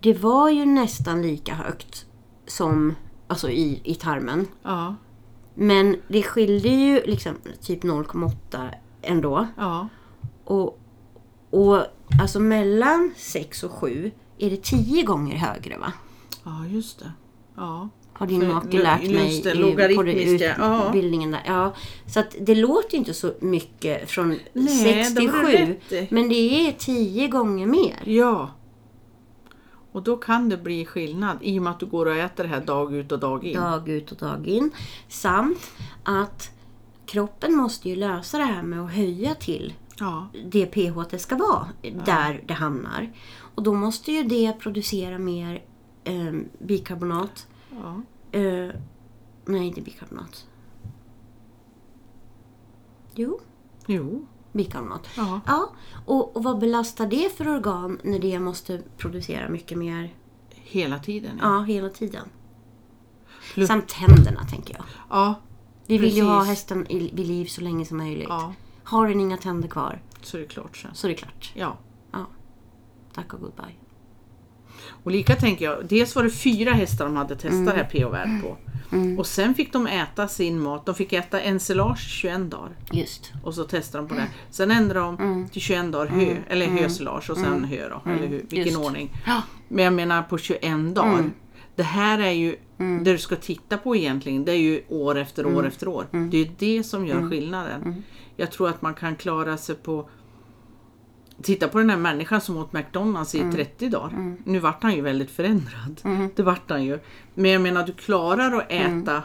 det 0.00 0.14
var 0.14 0.50
ju 0.50 0.64
nästan 0.64 1.22
lika 1.22 1.54
högt 1.54 2.06
som 2.46 2.94
alltså 3.26 3.50
i, 3.50 3.80
i 3.84 3.94
tarmen. 3.94 4.46
Ja, 4.62 4.94
Men 5.54 5.96
det 6.08 6.22
skilde 6.22 6.68
ju 6.68 7.02
liksom 7.06 7.34
typ 7.60 7.84
0,8 7.84 8.70
ändå. 9.02 9.46
ja. 9.56 9.88
Och, 10.44 10.78
och 11.50 11.84
alltså 12.20 12.40
mellan 12.40 13.14
6 13.16 13.62
och 13.62 13.72
7 13.72 14.10
är 14.38 14.50
det 14.50 14.62
10 14.62 15.02
gånger 15.02 15.36
högre 15.36 15.78
va? 15.78 15.92
Ja, 16.44 16.66
just 16.66 16.98
det. 16.98 17.12
Ja. 17.56 17.88
Har 18.18 18.26
din 18.26 18.48
make 18.48 18.78
lärt 18.78 19.10
mig 19.10 19.40
det, 19.44 19.94
på 19.94 20.08
ja. 20.08 20.54
Ja. 20.58 20.86
utbildningen 20.86 21.30
där. 21.30 21.42
Ja, 21.46 21.74
så 22.06 22.20
att 22.20 22.36
det 22.40 22.54
låter 22.54 22.96
inte 22.96 23.14
så 23.14 23.32
mycket 23.40 24.10
från 24.10 24.38
Nej, 24.52 25.02
6 25.04 25.14
det 25.14 25.20
till 25.20 25.30
har 25.30 25.42
du 25.42 25.46
7. 25.46 25.52
rätt 25.52 25.92
i. 25.92 26.06
Men 26.10 26.28
det 26.28 26.68
är 26.68 26.72
10 26.72 27.28
gånger 27.28 27.66
mer. 27.66 28.02
Ja. 28.04 28.50
Och 29.92 30.02
då 30.02 30.16
kan 30.16 30.48
det 30.48 30.56
bli 30.56 30.84
skillnad 30.84 31.38
i 31.40 31.58
och 31.58 31.62
med 31.62 31.70
att 31.72 31.80
du 31.80 31.86
går 31.86 32.06
och 32.06 32.16
äter 32.16 32.44
det 32.44 32.50
här 32.50 32.60
dag 32.60 32.94
ut 32.94 33.12
och 33.12 33.18
dag 33.18 33.44
in. 33.44 33.56
Dag 33.56 33.88
ut 33.88 34.12
och 34.12 34.18
dag 34.18 34.46
in. 34.46 34.70
Samt 35.08 35.70
att 36.02 36.50
kroppen 37.06 37.56
måste 37.56 37.88
ju 37.88 37.96
lösa 37.96 38.38
det 38.38 38.44
här 38.44 38.62
med 38.62 38.80
att 38.80 38.92
höja 38.92 39.34
till 39.34 39.74
Ja, 39.98 40.28
det 40.44 40.66
pH 40.66 41.02
det 41.10 41.18
ska 41.18 41.36
vara 41.36 41.68
där 42.04 42.42
det 42.46 42.54
hamnar. 42.54 43.12
Och 43.54 43.62
då 43.62 43.74
måste 43.74 44.12
ju 44.12 44.22
det 44.22 44.52
producera 44.58 45.18
mer 45.18 45.62
eh, 46.04 46.32
bikarbonat. 46.58 47.46
Ja. 47.82 48.02
Eh, 48.38 48.70
nej, 49.44 49.66
inte 49.66 49.80
bikarbonat. 49.80 50.46
Jo, 53.14 53.40
Jo. 53.86 54.26
bikarbonat. 54.52 55.08
Ja. 55.16 55.40
Ja, 55.46 55.70
och, 56.06 56.36
och 56.36 56.42
vad 56.44 56.58
belastar 56.58 57.06
det 57.06 57.32
för 57.36 57.48
organ 57.48 57.98
när 58.02 58.18
det 58.18 58.38
måste 58.38 58.82
producera 58.96 59.48
mycket 59.48 59.78
mer 59.78 60.14
Hela 60.50 60.98
tiden. 60.98 61.38
ja, 61.42 61.60
hela 61.62 61.88
tiden? 61.88 62.28
Plus- 63.54 63.66
Samt 63.68 63.88
tänderna, 63.88 64.44
tänker 64.44 64.74
jag. 64.74 64.84
Ja, 65.10 65.34
Vi 65.86 65.98
vill 65.98 66.16
ju 66.16 66.22
ha 66.22 66.42
hästen 66.44 66.86
i, 66.92 67.10
vid 67.14 67.26
liv 67.26 67.46
så 67.46 67.60
länge 67.60 67.84
som 67.84 67.96
möjligt. 67.96 68.28
ja. 68.28 68.54
Har 68.84 69.08
den 69.08 69.20
inga 69.20 69.36
tänder 69.36 69.68
kvar 69.68 70.02
Så 70.22 70.36
är 70.36 70.40
det 70.40 70.46
klart 70.46 70.76
sen. 70.76 70.94
så 70.94 71.06
är 71.06 71.08
det 71.08 71.16
klart. 71.16 71.52
Ja. 71.54 71.76
Tack 73.14 73.34
och 73.34 73.40
goodbye. 73.40 73.74
Och 75.02 75.10
lika 75.10 75.34
tänker 75.34 75.64
jag, 75.64 75.86
dels 75.88 76.16
var 76.16 76.22
det 76.22 76.30
fyra 76.30 76.72
hästar 76.72 77.04
de 77.04 77.16
hade 77.16 77.36
testat 77.36 77.66
det 77.66 77.72
här 77.72 77.84
pH-värdet 77.84 78.42
på. 78.42 78.56
Och 79.18 79.26
sen 79.26 79.54
fick 79.54 79.72
de 79.72 79.86
äta 79.86 80.28
sin 80.28 80.60
mat. 80.60 80.86
De 80.86 80.94
fick 80.94 81.12
äta 81.12 81.40
ensilage 81.40 82.00
21 82.08 82.50
dagar. 82.50 82.70
Just. 82.92 83.32
Och 83.42 83.54
så 83.54 83.64
testade 83.64 84.04
de 84.04 84.08
på 84.08 84.14
det. 84.14 84.26
Sen 84.50 84.70
ändrade 84.70 85.06
de 85.06 85.18
Mm. 85.18 85.48
till 85.48 85.60
21 85.62 85.92
dagar 85.92 86.06
hö, 86.06 86.36
eller 86.48 86.66
hösilage 86.66 87.30
och 87.30 87.36
sen 87.36 87.64
hö 87.64 87.88
då. 87.88 88.10
Eller 88.10 88.26
hur, 88.26 88.38
vilken 88.38 88.64
Just. 88.66 88.78
ordning. 88.78 89.10
Men 89.68 89.84
jag 89.84 89.92
menar 89.92 90.22
på 90.22 90.38
21 90.38 90.94
dagar. 90.94 91.30
Det 91.76 91.82
här 91.82 92.18
är 92.18 92.30
ju 92.30 92.56
det 92.78 93.12
du 93.12 93.18
ska 93.18 93.36
titta 93.36 93.78
på 93.78 93.96
egentligen. 93.96 94.44
Det 94.44 94.52
är 94.52 94.56
ju 94.56 94.82
år 94.88 95.18
efter 95.18 95.46
år 95.46 95.66
efter 95.66 95.88
år. 95.88 96.06
Det 96.30 96.38
är 96.38 96.50
det 96.58 96.82
som 96.82 97.06
gör 97.06 97.30
skillnaden. 97.30 98.02
Jag 98.36 98.50
tror 98.52 98.68
att 98.68 98.82
man 98.82 98.94
kan 98.94 99.16
klara 99.16 99.56
sig 99.56 99.74
på 99.74 100.08
Titta 101.42 101.68
på 101.68 101.78
den 101.78 101.90
här 101.90 101.96
människan 101.96 102.40
som 102.40 102.56
åt 102.56 102.72
McDonalds 102.72 103.34
i 103.34 103.52
30 103.52 103.88
dagar. 103.88 104.36
Nu 104.44 104.58
vart 104.58 104.82
han 104.82 104.94
ju 104.94 105.00
väldigt 105.00 105.30
förändrad. 105.30 106.00
Det 106.36 106.42
vart 106.42 106.70
han 106.70 106.84
ju. 106.84 106.98
Men 107.34 107.50
jag 107.50 107.62
menar 107.62 107.86
du 107.86 107.92
klarar 107.92 108.56
att 108.58 108.72
äta 108.72 109.22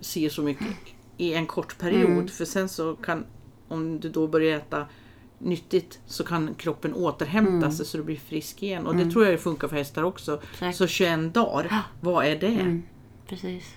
si 0.00 0.30
så 0.30 0.42
mycket 0.42 0.66
i 1.16 1.34
en 1.34 1.46
kort 1.46 1.78
period. 1.78 2.30
För 2.30 2.44
sen 2.44 2.68
så 2.68 2.94
kan, 2.94 3.24
om 3.68 4.00
du 4.00 4.08
då 4.08 4.26
börjar 4.28 4.56
äta 4.56 4.86
nyttigt 5.38 6.00
så 6.06 6.24
kan 6.24 6.54
kroppen 6.54 6.94
återhämta 6.94 7.70
sig 7.70 7.86
så 7.86 7.96
du 7.96 8.02
blir 8.02 8.16
frisk 8.16 8.62
igen. 8.62 8.86
Och 8.86 8.96
det 8.96 9.10
tror 9.10 9.26
jag 9.26 9.40
funkar 9.40 9.68
för 9.68 9.76
hästar 9.76 10.02
också. 10.02 10.40
Exakt. 10.52 10.76
Så 10.76 10.86
21 10.86 11.34
dagar, 11.34 11.82
vad 12.00 12.26
är 12.26 12.36
det? 12.36 12.80
Precis. 13.28 13.76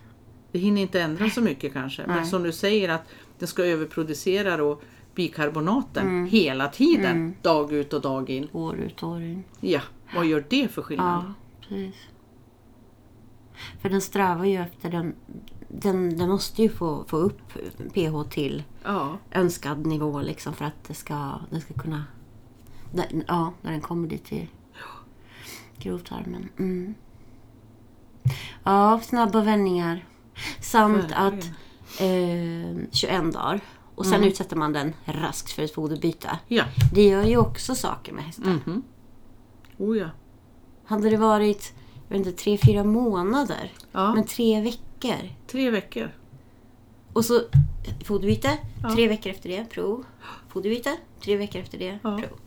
Det 0.51 0.59
hinner 0.59 0.81
inte 0.81 1.01
ändra 1.01 1.29
så 1.29 1.41
mycket 1.41 1.73
kanske. 1.73 2.07
Men 2.07 2.15
Nej. 2.15 2.25
som 2.25 2.43
du 2.43 2.51
säger 2.51 2.89
att 2.89 3.01
den 3.39 3.47
ska 3.47 3.65
överproducera 3.65 4.57
då 4.57 4.81
bikarbonaten 5.17 6.25
hela 6.27 6.67
tiden. 6.67 7.36
Dag 7.41 7.73
ut 7.73 7.93
och 7.93 8.01
dag 8.01 8.30
in. 8.30 8.47
År 8.51 8.75
ut 8.75 9.03
och 9.03 9.10
år 9.10 9.21
in. 9.21 9.43
Ja, 9.60 9.82
vad 10.15 10.25
gör 10.25 10.45
det 10.49 10.67
för 10.71 10.82
skillnad? 10.82 11.23
Ja, 11.27 11.34
precis. 11.62 11.95
För 13.82 13.89
den 13.89 14.01
strävar 14.01 14.45
ju 14.45 14.56
efter 14.62 14.91
den... 14.91 15.15
Den, 15.69 16.17
den 16.17 16.30
måste 16.30 16.62
ju 16.62 16.69
få, 16.69 17.03
få 17.08 17.17
upp 17.17 17.41
pH 17.93 18.30
till 18.30 18.63
Ja. 18.84 19.17
önskad 19.32 19.86
nivå 19.86 20.21
liksom 20.21 20.53
för 20.53 20.65
att 20.65 20.84
det 20.88 20.93
ska, 20.93 21.39
den 21.49 21.62
ska 21.62 21.73
kunna... 21.73 22.03
när- 22.93 23.23
Ja, 23.27 23.53
när 23.62 23.71
den 23.71 23.82
kommer 23.82 24.08
dit 24.08 24.25
till 24.25 24.47
grovtarmen. 25.77 26.49
Mm. 26.60 26.93
Ja, 28.63 28.99
snabba 29.03 29.41
vändningar. 29.41 30.06
Samt 30.62 31.06
att 31.15 31.43
eh, 31.99 32.77
21 32.91 33.34
dagar. 33.34 33.60
Och 33.97 34.05
sen 34.05 34.23
utsätter 34.23 34.55
man 34.55 34.73
den 34.73 34.93
raskt 35.05 35.51
för 35.51 35.63
ett 35.63 35.73
foderbyte. 35.73 36.39
Ja. 36.47 36.63
Det 36.93 37.03
gör 37.07 37.23
ju 37.23 37.38
också 37.38 37.75
saker 37.75 38.13
med 38.13 38.23
hästar. 38.23 38.60
Mhm. 38.65 38.83
Oh 39.77 39.97
ja. 39.97 40.10
Hade 40.86 41.10
det 41.10 41.17
varit, 41.17 41.73
jag 42.10 42.17
vet 42.17 42.27
inte, 42.27 42.39
tre, 42.43 42.57
fyra 42.57 42.83
månader. 42.83 43.71
Ja. 43.91 44.13
Men 44.15 44.25
tre 44.25 44.62
veckor. 44.62 45.29
Tre 45.47 45.69
veckor. 45.71 46.12
Och 47.13 47.25
så 47.25 47.41
foderbyte, 48.05 48.57
Ja. 48.83 48.95
tre 48.95 49.07
veckor 49.07 49.31
efter 49.31 49.49
det, 49.49 49.65
prov. 49.69 50.03
Foderbyte, 50.49 50.97
tre 51.23 51.38
veckor 51.38 51.62
efter 51.62 51.77
det, 51.79 51.99
Ja. 52.03 52.17
prov. 52.17 52.39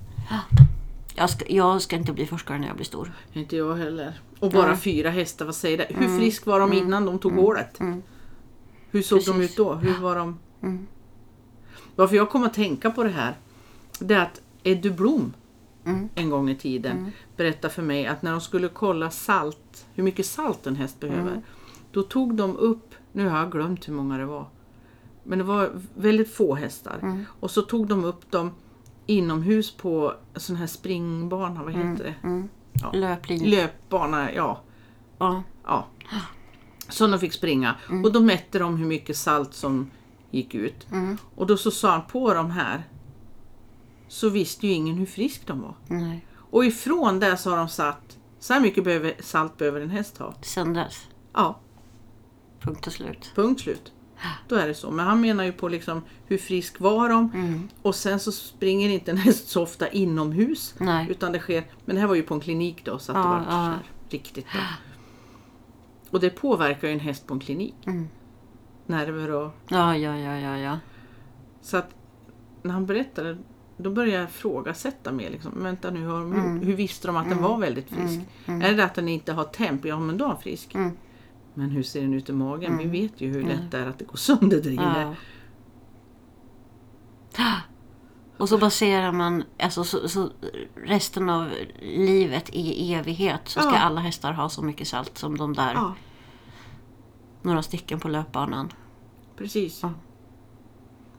Jag 1.15 1.31
ska, 1.31 1.45
jag 1.49 1.83
ska 1.83 1.97
inte 1.97 2.13
bli 2.13 2.27
forskare 2.27 2.59
när 2.59 2.67
jag 2.67 2.77
blir 2.77 2.87
stor. 2.87 3.13
Inte 3.33 3.57
jag 3.57 3.75
heller. 3.75 4.21
Och 4.41 4.51
bara 4.51 4.77
fyra 4.77 5.11
hästar, 5.11 5.45
vad 5.45 5.55
säger 5.55 5.79
det? 5.79 5.87
Hur 5.89 6.19
frisk 6.19 6.47
var 6.47 6.61
de 6.61 6.73
innan 6.73 7.07
de 7.07 7.19
tog 7.19 7.33
hålet? 7.33 7.79
Hur 8.91 9.03
såg 9.03 9.19
de 9.19 9.25
Precis. 9.25 9.51
ut 9.51 9.57
då? 9.57 9.75
Hur 9.75 10.01
var 10.01 10.17
de? 10.17 10.39
Mm. 12.01 12.07
Varför 12.07 12.17
jag 12.17 12.31
kommer 12.31 12.47
att 12.47 12.55
tänka 12.55 12.91
på 12.91 13.03
det 13.05 13.11
här, 13.11 13.35
det 13.99 14.15
är 14.15 14.23
att 14.23 14.41
Edu 14.63 14.91
Blom 14.91 15.33
Mm. 15.85 16.09
en 16.15 16.31
gång 16.31 16.51
i 16.51 16.57
tiden 16.57 17.13
berättade 17.37 17.75
för 17.75 17.83
mig 17.83 18.07
att 18.07 18.23
när 18.23 18.31
de 18.31 18.41
skulle 18.41 18.69
kolla 18.69 19.11
salt, 19.11 19.87
hur 19.95 20.03
mycket 20.03 20.27
salt 20.27 20.67
en 20.67 20.77
häst 20.77 21.01
behöver, 21.01 21.31
Mm. 21.31 21.43
då 21.93 22.03
tog 22.03 22.35
de 22.35 22.57
upp, 22.57 22.95
nu 23.13 23.29
har 23.29 23.39
jag 23.39 23.53
glömt 23.53 23.89
hur 23.89 23.93
många 23.93 24.19
det 24.19 24.27
var, 24.27 24.47
men 25.25 25.39
det 25.39 25.45
var 25.45 25.71
väldigt 25.95 26.35
få 26.35 26.55
hästar. 26.55 26.99
Mm. 27.03 27.25
Och 27.41 27.51
så 27.51 27.63
tog 27.63 27.87
de 27.89 28.05
upp 28.05 28.31
dem 28.31 28.51
inomhus 29.07 29.71
på 29.77 30.15
sån 30.37 30.57
här 30.57 30.67
springbana, 30.67 31.63
vad 31.63 31.73
heter 31.73 32.05
det? 32.05 32.15
Ja. 32.73 32.91
Löplinje. 32.93 33.49
Löpbana, 33.49 34.33
ja. 34.33 34.61
ja. 35.19 35.43
ja. 35.65 35.87
Som 36.89 37.11
de 37.11 37.21
fick 37.21 37.33
springa. 37.33 37.75
Och 38.05 38.13
då 38.13 38.21
mätte 38.21 38.59
de 38.59 38.77
hur 38.77 38.87
mycket 38.87 39.17
salt 39.17 39.55
som 39.55 39.91
gick 40.31 40.55
ut. 40.55 40.87
Och 41.35 41.47
då 41.47 41.57
så 41.57 41.71
sa 41.71 41.91
han 41.91 42.03
på 42.07 42.35
de 42.35 42.51
här 42.51 42.83
så 44.09 44.29
visste 44.29 44.67
ju 44.67 44.73
ingen 44.73 44.95
hur 44.97 45.07
frisk 45.07 45.47
de 45.47 45.61
var. 45.61 45.75
Nej. 45.89 46.27
Och 46.51 46.65
ifrån 46.65 47.21
det 47.21 47.37
så 47.37 47.51
har 47.51 47.57
de 47.57 47.69
satt 47.69 48.19
så 48.39 48.53
här 48.53 48.61
mycket 48.61 48.85
behöver, 48.85 49.15
salt 49.21 49.57
behöver 49.59 49.81
en 49.81 49.91
häst 49.91 50.19
ha. 50.19 50.35
Sen 50.43 50.73
dess. 50.73 51.07
Ja, 51.33 51.59
Punkt 52.61 52.87
och 52.87 52.93
slut. 52.93 53.33
punkt 53.35 53.61
slut. 53.61 53.93
Då 54.49 54.57
är 54.57 54.69
det 54.69 54.75
så. 54.75 54.91
Men 54.91 55.07
han 55.07 55.21
menar 55.21 55.45
ju 55.45 55.53
på 55.53 55.69
liksom 55.69 56.03
hur 56.27 56.39
frisk 56.39 56.81
var 56.81 57.09
de? 57.09 57.69
Och 57.83 57.95
sen 57.95 58.21
så 58.21 58.33
springer 58.33 58.89
inte 58.89 59.11
en 59.11 59.17
häst 59.17 59.49
så 59.49 59.63
ofta 59.63 59.89
inomhus. 59.89 60.75
Nej. 60.79 61.07
Utan 61.11 61.33
det 61.33 61.39
sker, 61.39 61.65
men 61.85 61.95
det 61.97 62.01
här 62.01 62.09
var 62.09 62.15
ju 62.15 62.23
på 62.23 62.35
en 62.35 62.41
klinik 62.41 62.85
då 62.85 62.99
så 62.99 63.13
att 63.13 63.17
det 63.17 63.29
Ja, 63.53 63.57
var 63.57 63.71
ja. 63.71 63.75
riktigt 64.11 64.53
bra. 64.53 64.63
Och 66.11 66.21
det 66.21 66.31
påverkar 66.31 66.89
ju 66.89 66.95
en 66.95 67.01
häst 67.01 67.27
på 67.27 67.35
en 67.35 67.41
klinik. 67.41 67.75
Mm. 67.87 68.09
Nerver 68.87 69.31
och... 69.31 69.51
Ja, 69.69 69.97
ja, 69.97 70.17
ja, 70.17 70.39
ja, 70.39 70.59
ja. 70.59 70.79
Så 71.63 71.77
att 71.77 71.95
när 72.63 72.73
han 72.73 72.87
berättade 72.87 73.39
då 73.77 73.91
började 73.91 74.21
jag 74.21 74.29
ifrågasätta 74.29 75.13
mer. 75.13 75.31
Liksom. 75.31 75.53
Vänta 75.63 75.91
nu, 75.91 76.01
hur, 76.01 76.21
gjort? 76.21 76.67
hur 76.67 76.75
visste 76.75 77.07
de 77.07 77.17
att 77.17 77.29
den 77.29 77.43
var 77.43 77.59
väldigt 77.59 77.89
frisk? 77.89 78.21
Är 78.47 78.77
det 78.77 78.85
att 78.85 78.95
den 78.95 79.09
inte 79.09 79.33
har 79.33 79.45
temp? 79.45 79.85
Ja 79.85 80.01
men 80.01 80.19
då 80.19 80.25
är 80.25 80.29
den 80.29 80.39
frisk. 80.39 80.75
Mm. 80.75 80.97
Men 81.55 81.71
hur 81.71 81.83
ser 81.83 82.01
den 82.01 82.15
ut 82.15 82.29
i 82.29 82.33
magen? 82.33 82.79
Vi 82.79 82.85
vet 82.85 83.21
ju 83.21 83.33
hur 83.33 83.43
lätt 83.43 83.71
det 83.71 83.79
är 83.79 83.87
att 83.87 83.99
det 83.99 84.05
går 84.05 84.17
sönder 84.17 84.63
där 84.63 84.71
inne. 84.71 85.17
Ja. 87.37 87.57
Och 88.37 88.49
så 88.49 88.59
baserar 88.59 89.13
man 89.13 89.45
alltså, 89.59 89.85
så, 89.85 90.09
så 90.09 90.31
resten 90.75 91.31
av 91.31 91.51
livet 91.81 92.51
i 92.53 92.95
evighet 92.95 93.41
så 93.45 93.61
ska 93.61 93.71
Ja. 93.71 93.79
alla 93.79 94.01
hästar 94.01 94.33
ha 94.33 94.49
så 94.49 94.63
mycket 94.63 94.89
salt 94.89 95.19
som 95.19 95.37
de 95.37 95.53
där 95.53 95.73
Ja, 95.75 95.95
några 97.43 97.63
stycken 97.63 98.01
på 98.01 98.09
löpbanan. 98.09 98.73
precis. 99.37 99.81
Ja. 99.83 99.93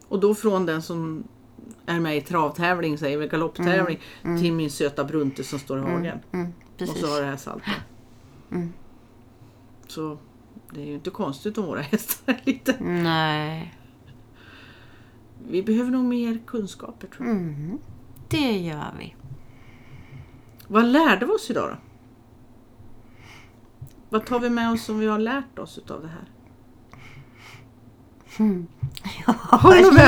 Och 0.08 0.20
då 0.20 0.34
från 0.34 0.66
den 0.66 0.82
som 0.82 1.24
är 1.86 2.00
med 2.00 2.16
i 2.16 2.20
travtävling, 2.20 2.98
säger 2.98 3.18
vi, 3.18 3.28
galopptävling, 3.28 3.98
till 4.22 4.52
min 4.52 4.70
söta 4.70 5.04
Brunte 5.04 5.44
som 5.44 5.58
står 5.58 5.78
i 5.78 5.82
hagen. 5.82 6.18
Mm, 6.32 6.52
Och 6.80 6.88
så 6.88 7.06
har 7.06 7.20
det 7.20 7.26
här 7.26 7.36
saltet. 7.36 7.72
Mm. 8.50 8.72
Så 9.86 10.18
det 10.70 10.80
är 10.82 10.86
ju 10.86 10.94
inte 10.94 11.10
konstigt 11.10 11.58
om 11.58 11.64
våra 11.66 11.80
hästar 11.92 12.32
är 12.34 12.40
lite... 12.44 12.76
Nej. 12.80 13.74
Vi 15.48 15.62
behöver 15.62 15.90
nog 15.90 16.04
mer 16.04 16.38
kunskaper 16.46 17.06
tror 17.06 17.28
jag. 17.28 17.36
Mm. 17.36 17.78
Det 18.28 18.58
gör 18.58 18.94
vi. 18.98 19.14
Vad 20.68 20.84
lärde 20.84 21.26
vi 21.26 21.32
oss 21.32 21.50
idag 21.50 21.70
då? 21.70 21.76
Vad 24.12 24.26
tar 24.26 24.40
vi 24.40 24.50
med 24.50 24.72
oss 24.72 24.84
som 24.84 24.98
vi 24.98 25.06
har 25.06 25.18
lärt 25.18 25.58
oss 25.58 25.78
utav 25.78 26.02
det 26.02 26.08
här? 26.08 26.24
Med 28.44 28.66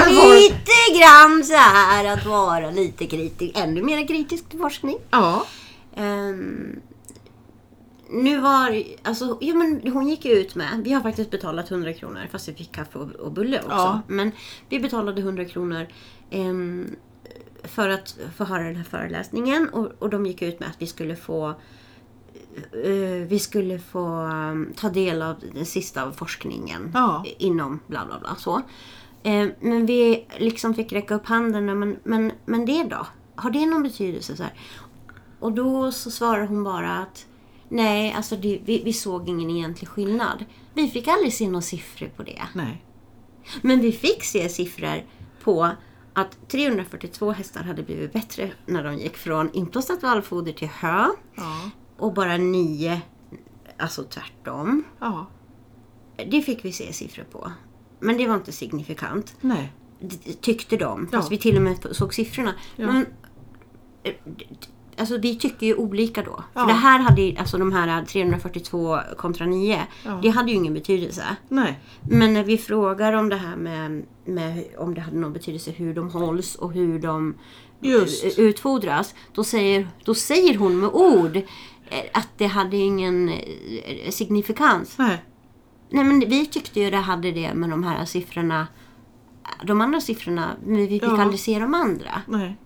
varit- 0.01 0.43
Lite 0.43 0.99
grann 0.99 1.45
så 1.45 1.55
här 1.55 2.13
att 2.15 2.27
vara 2.27 2.71
lite 2.71 3.07
kritisk, 3.07 3.59
ännu 3.59 3.83
mer 3.83 4.07
kritisk 4.07 4.49
till 4.49 4.59
forskning. 4.59 4.97
Ja. 5.11 5.47
Ehm, 5.97 6.81
nu 8.11 8.41
var, 8.41 8.83
alltså, 9.03 9.39
ja 9.41 9.55
men 9.55 9.93
hon 9.93 10.09
gick 10.09 10.25
ut 10.27 10.55
med, 10.55 10.81
vi 10.85 10.93
har 10.93 11.01
faktiskt 11.01 11.31
betalat 11.31 11.71
100 11.71 11.93
kronor 11.93 12.29
fast 12.33 12.49
vi 12.49 12.55
fick 12.55 12.73
kaffe 12.73 12.99
och, 12.99 13.11
och 13.11 13.33
bulle 13.33 13.59
också. 13.59 13.71
Ja. 13.71 14.01
Men 14.07 14.33
vi 14.69 14.81
betalade 14.81 15.21
100 15.21 15.45
kronor 15.45 15.87
ehm, 16.31 16.97
för 17.65 17.89
att 17.89 18.17
få 18.37 18.45
höra 18.45 18.63
den 18.65 18.77
här 18.77 18.85
föreläsningen 18.85 19.69
och, 19.69 19.93
och 19.99 20.11
de 20.11 20.27
gick 20.27 20.43
ut 20.43 20.61
med 20.61 20.69
att 20.69 20.83
vi 20.83 20.87
skulle 20.87 21.17
få 21.17 21.55
vi 23.29 23.39
skulle 23.39 23.79
få 23.79 24.09
um, 24.09 24.73
ta 24.77 24.89
del 24.89 25.23
av 25.23 25.37
den 25.55 25.67
sista 25.67 26.13
forskningen 26.13 26.91
Ja. 26.95 27.25
inom 27.39 27.81
bla 27.87 28.07
bla 28.07 28.19
bla. 28.19 28.37
Så. 28.39 28.63
Eh, 29.23 29.49
men 29.61 29.87
vi 29.87 30.27
liksom 30.39 30.75
fick 30.75 30.93
räcka 30.93 31.15
upp 31.15 31.27
handen. 31.27 31.79
Men, 31.79 31.97
men, 32.05 32.33
men 32.45 32.67
det 32.67 32.85
då? 32.85 33.07
Har 33.37 33.51
det 33.51 33.67
någon 33.67 33.83
betydelse? 33.83 34.37
Så 34.37 34.43
här? 34.43 34.53
Och 35.41 35.53
då 35.53 35.93
så 35.93 36.11
svarar 36.11 36.47
hon 36.47 36.65
bara 36.65 36.97
att 36.99 37.27
nej, 37.69 38.13
alltså 38.13 38.37
det, 38.37 38.61
vi, 38.65 38.83
vi 38.85 38.93
såg 38.93 39.29
ingen 39.29 39.51
egentlig 39.51 39.89
skillnad. 39.89 40.45
Vi 40.75 40.89
fick 40.89 41.09
aldrig 41.09 41.33
se 41.33 41.47
några 41.49 41.63
siffror 41.63 42.09
på 42.17 42.23
det. 42.23 42.43
Nej. 42.53 42.85
Men 43.63 43.81
vi 43.81 43.93
fick 43.93 44.25
se 44.25 44.49
siffror 44.49 45.03
på 45.43 45.71
att 46.13 46.49
342 46.49 47.31
hästar 47.33 47.63
hade 47.63 47.83
blivit 47.83 48.13
bättre 48.13 48.51
när 48.67 48.85
de 48.85 48.99
gick 48.99 49.17
från 49.17 49.51
inplastat 49.53 50.03
vallfoder 50.03 50.53
till 50.53 50.69
hö. 50.69 51.07
Ja. 51.35 51.71
Och 51.99 52.13
bara 52.15 52.37
nio, 52.37 53.03
alltså 53.79 54.03
tvärtom. 54.05 54.85
Ja. 55.01 55.27
Det 56.31 56.43
fick 56.43 56.65
vi 56.65 56.73
se 56.73 56.93
siffror 56.93 57.25
på. 57.25 57.53
Men 58.01 58.17
det 58.17 58.27
var 58.29 58.35
inte 58.35 58.53
signifikant. 58.53 59.37
Nej. 59.41 59.73
Det 60.01 60.41
tyckte 60.41 60.77
de. 60.77 61.07
Fast 61.09 61.27
Ja. 61.27 61.31
vi 61.31 61.39
till 61.39 61.57
och 61.57 61.63
med 61.63 61.77
såg 61.91 62.15
siffrorna. 62.15 62.55
Ja. 62.77 62.87
Men, 62.87 63.07
eh, 64.03 64.13
alltså 64.99 65.19
vi 65.19 65.37
tycker 65.39 65.67
ju 65.67 65.75
olika 65.75 66.23
då. 66.23 66.45
Ja. 66.55 66.61
För 66.61 66.67
det 66.67 66.73
här 66.73 66.99
hade 66.99 67.23
ju, 67.23 67.37
alltså 67.37 67.59
de 67.59 67.73
här 67.73 68.05
342 68.05 68.99
kontra 69.17 69.47
9, 69.47 69.87
Ja. 70.05 70.19
det 70.23 70.29
hade 70.29 70.51
ju 70.51 70.57
ingen 70.57 70.75
betydelse. 70.75 71.25
Nej. 71.49 71.81
Men 72.11 72.35
när 72.35 72.45
vi 72.45 72.59
frågar 72.59 73.13
om 73.13 73.29
det 73.29 73.37
här 73.37 73.57
med, 73.57 74.03
med 74.25 74.65
om 74.79 74.95
det 74.95 75.01
hade 75.01 75.17
någon 75.19 75.33
betydelse 75.33 75.71
hur 75.71 75.95
de 75.95 76.11
hålls 76.11 76.55
och 76.55 76.73
hur 76.73 76.99
de 76.99 77.35
Just. 77.81 78.39
utfodras. 78.39 79.15
Då 79.33 79.45
säger, 79.45 79.89
då 80.05 80.15
säger 80.15 80.57
hon 80.59 80.81
med 80.81 80.91
ord 80.93 81.41
att 82.13 82.29
det 82.37 82.47
hade 82.47 82.77
ingen 82.77 83.29
eh, 83.29 84.11
signifikans. 84.11 84.99
Nej. 84.99 85.25
Nej 85.91 86.05
men 86.05 86.21
vi 86.21 86.47
tyckte 86.47 86.81
ju 86.81 86.91
det 86.91 86.97
hade 86.97 87.33
det 87.33 87.55
med 87.55 87.71
de 87.71 87.85
här 87.85 88.05
siffrorna. 88.05 88.67
De 89.65 89.81
andra 89.81 90.01
siffrorna, 90.01 90.57
men 90.65 90.77
vi 90.77 90.89
fick 90.89 91.03
Ja. 91.03 91.23
aldrig 91.23 91.41
se 91.41 91.59
de 91.59 91.75
andra. 91.75 92.23
Nej. 92.29 92.57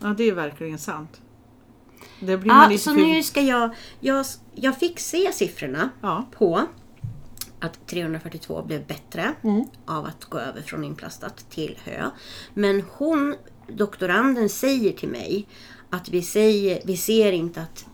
Ja, 0.00 0.08
det 0.08 0.28
är 0.28 0.34
verkligen 0.34 0.78
sant. 0.78 1.20
Det 2.20 2.36
blir 2.38 2.52
man 2.52 2.72
Ja, 2.72 2.78
så 2.78 2.94
för... 2.94 3.00
nu 3.00 3.22
ska 3.22 3.40
jag, 3.40 3.70
jag... 4.00 4.26
Jag 4.54 4.78
fick 4.78 5.00
se 5.00 5.32
siffrorna 5.32 5.90
Ja. 6.00 6.24
på 6.32 6.60
att 7.60 7.86
342 7.86 8.62
blev 8.62 8.86
bättre 8.86 9.34
Mm. 9.42 9.64
av 9.86 10.04
att 10.06 10.24
gå 10.24 10.38
över 10.38 10.62
från 10.62 10.84
inplastat 10.84 11.50
till 11.50 11.78
hö. 11.84 12.10
Men 12.54 12.82
hon, 12.92 13.34
doktoranden, 13.76 14.48
säger 14.48 14.92
till 14.92 15.08
mig 15.08 15.46
att 15.90 16.08
vi, 16.08 16.22
säger, 16.22 16.80
vi 16.84 16.96
ser 16.96 17.32
inte 17.32 17.62
att 17.62 17.86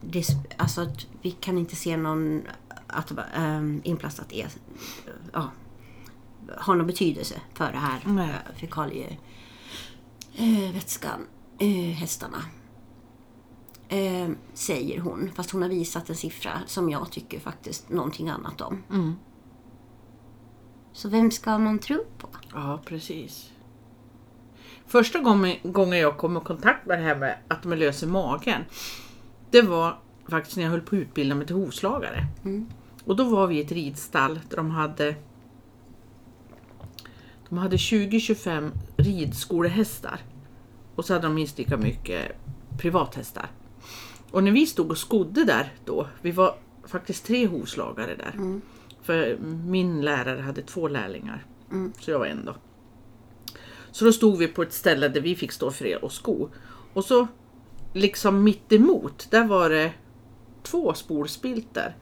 det, 0.00 0.24
alltså 0.56 0.80
att 0.80 1.06
vi 1.22 1.30
kan 1.30 1.58
inte 1.58 1.76
se 1.76 1.96
någon 1.96 2.42
att 2.86 3.12
ähm, 3.36 3.80
inplastat 3.84 4.32
är, 4.32 4.48
ja, 5.32 5.50
har 6.56 6.76
någon 6.76 6.86
betydelse 6.86 7.40
för 7.54 7.72
det 7.72 7.78
här 7.78 8.00
Nej. 8.04 8.30
äh, 8.30 8.56
fekalievätskan, 8.56 9.18
äh, 10.34 10.72
vätskan, 10.74 11.26
äh, 11.58 11.94
hästarna. 11.94 12.44
Eh, 13.88 14.28
säger 14.54 15.00
hon, 15.00 15.30
fast 15.34 15.50
hon 15.50 15.62
har 15.62 15.68
visat 15.68 16.10
en 16.10 16.16
siffra 16.16 16.52
som 16.66 16.90
jag 16.90 17.10
tycker 17.10 17.40
faktiskt 17.40 17.88
någonting 17.88 18.28
annat 18.28 18.60
om. 18.60 18.82
Mm. 18.90 19.14
Så 20.92 21.08
vem 21.08 21.30
ska 21.30 21.58
man 21.58 21.78
tro 21.78 22.04
på? 22.18 22.28
Ja, 22.52 22.80
precis. 22.84 23.50
Första 24.88 25.18
gången, 25.18 25.56
jag 25.98 26.16
kom 26.16 26.36
i 26.36 26.40
kontakt 26.40 26.86
med 26.86 26.98
det 26.98 27.04
här 27.04 27.16
med 27.16 27.38
att 27.48 27.62
de 27.62 27.72
är 27.72 27.76
lös 27.76 28.02
i 28.02 28.06
magen. 28.06 28.62
Det 29.50 29.62
var 29.62 29.98
faktiskt 30.28 30.56
när 30.56 30.64
jag 30.64 30.70
höll 30.70 30.80
på 30.80 30.96
att 30.96 31.00
utbilda 31.00 31.34
mig 31.34 31.46
till 31.46 31.56
hovslagare. 31.56 32.26
Mm. 32.44 32.66
Och 33.04 33.16
då 33.16 33.24
var 33.24 33.46
vi 33.46 33.56
i 33.56 33.60
ett 33.60 33.72
ridstall 33.72 34.40
där 34.48 34.56
de 34.56 34.70
hade 34.70 35.14
de 37.48 37.58
hade 37.58 37.76
20-25 37.76 38.70
ridskolehästar. 38.96 40.20
Och 40.94 41.04
så 41.04 41.12
hade 41.12 41.26
de 41.26 41.34
minst 41.34 41.58
lika 41.58 41.76
mycket 41.76 42.32
privathästar. 42.78 43.50
Och 44.30 44.44
när 44.44 44.52
vi 44.52 44.66
stod 44.66 44.90
och 44.90 44.98
skodde 44.98 45.44
där 45.44 45.72
då, 45.84 46.06
vi 46.22 46.30
var 46.30 46.54
faktiskt 46.86 47.26
tre 47.26 47.46
hovslagare 47.46 48.14
där. 48.14 48.32
Mm. 48.34 48.60
För 49.02 49.38
min 49.66 50.00
lärare 50.00 50.40
hade 50.40 50.62
två 50.62 50.88
lärlingar. 50.88 51.44
Mm. 51.70 51.92
Så 51.98 52.10
jag 52.10 52.18
var 52.18 52.26
en 52.26 52.44
då. 52.44 52.54
Så 53.98 54.04
då 54.04 54.12
stod 54.12 54.38
vi 54.38 54.48
på 54.48 54.62
ett 54.62 54.72
ställe 54.72 55.08
där 55.08 55.20
vi 55.20 55.36
fick 55.36 55.52
stå 55.52 55.70
för 55.70 56.04
och 56.04 56.12
sko. 56.12 56.48
Och 56.92 57.04
så 57.04 57.28
liksom 57.92 58.44
mitt 58.44 58.72
emot, 58.72 59.26
där 59.30 59.44
var 59.44 59.70
det 59.70 59.92
två 60.62 60.94
spolspilter. 60.94 61.96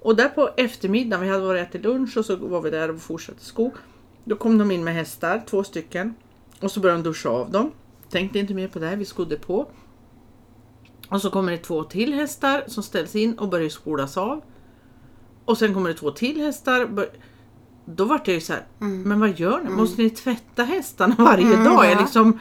Och 0.00 0.16
där 0.16 0.28
på 0.28 0.50
eftermiddagen, 0.56 1.24
vi 1.24 1.28
hade 1.32 1.44
varit 1.44 1.60
och 1.60 1.68
ätit 1.68 1.82
lunch 1.84 2.16
och 2.16 2.24
så 2.24 2.36
var 2.36 2.60
vi 2.60 2.70
där 2.70 2.90
och 2.90 3.00
fortsatte 3.00 3.44
sko. 3.44 3.70
Då 4.24 4.36
kom 4.36 4.58
de 4.58 4.70
in 4.70 4.84
med 4.84 4.94
hästar, 4.94 5.42
två 5.46 5.64
stycken. 5.64 6.14
Och 6.60 6.70
så 6.70 6.80
började 6.80 7.02
de 7.02 7.08
duscha 7.08 7.28
av 7.28 7.50
dem. 7.50 7.72
Tänkte 8.10 8.38
inte 8.38 8.54
mer 8.54 8.68
på 8.68 8.78
det, 8.78 8.96
vi 8.96 9.04
skodde 9.04 9.36
på. 9.36 9.68
Och 11.08 11.22
så 11.22 11.30
kommer 11.30 11.52
det 11.52 11.58
två 11.58 11.84
till 11.84 12.14
hästar 12.14 12.64
som 12.66 12.82
ställs 12.82 13.14
in 13.16 13.38
och 13.38 13.48
börjar 13.48 13.68
spolas 13.68 14.16
av. 14.16 14.42
Och 15.44 15.58
sen 15.58 15.74
kommer 15.74 15.88
det 15.88 15.94
två 15.94 16.10
till 16.10 16.40
hästar. 16.40 16.86
bör- 16.86 17.10
då 17.84 18.04
vart 18.04 18.28
jag 18.28 18.34
ju 18.34 18.40
så 18.40 18.52
här, 18.52 18.62
men 18.78 19.20
vad 19.20 19.40
gör 19.40 19.60
ni? 19.64 19.70
Måste 19.70 20.02
ni 20.02 20.10
tvätta 20.10 20.64
hästarna 20.64 21.14
varje 21.18 21.46
Mm, 21.54 21.64
dag? 21.64 21.86
ja. 21.90 22.00
Liksom, 22.00 22.38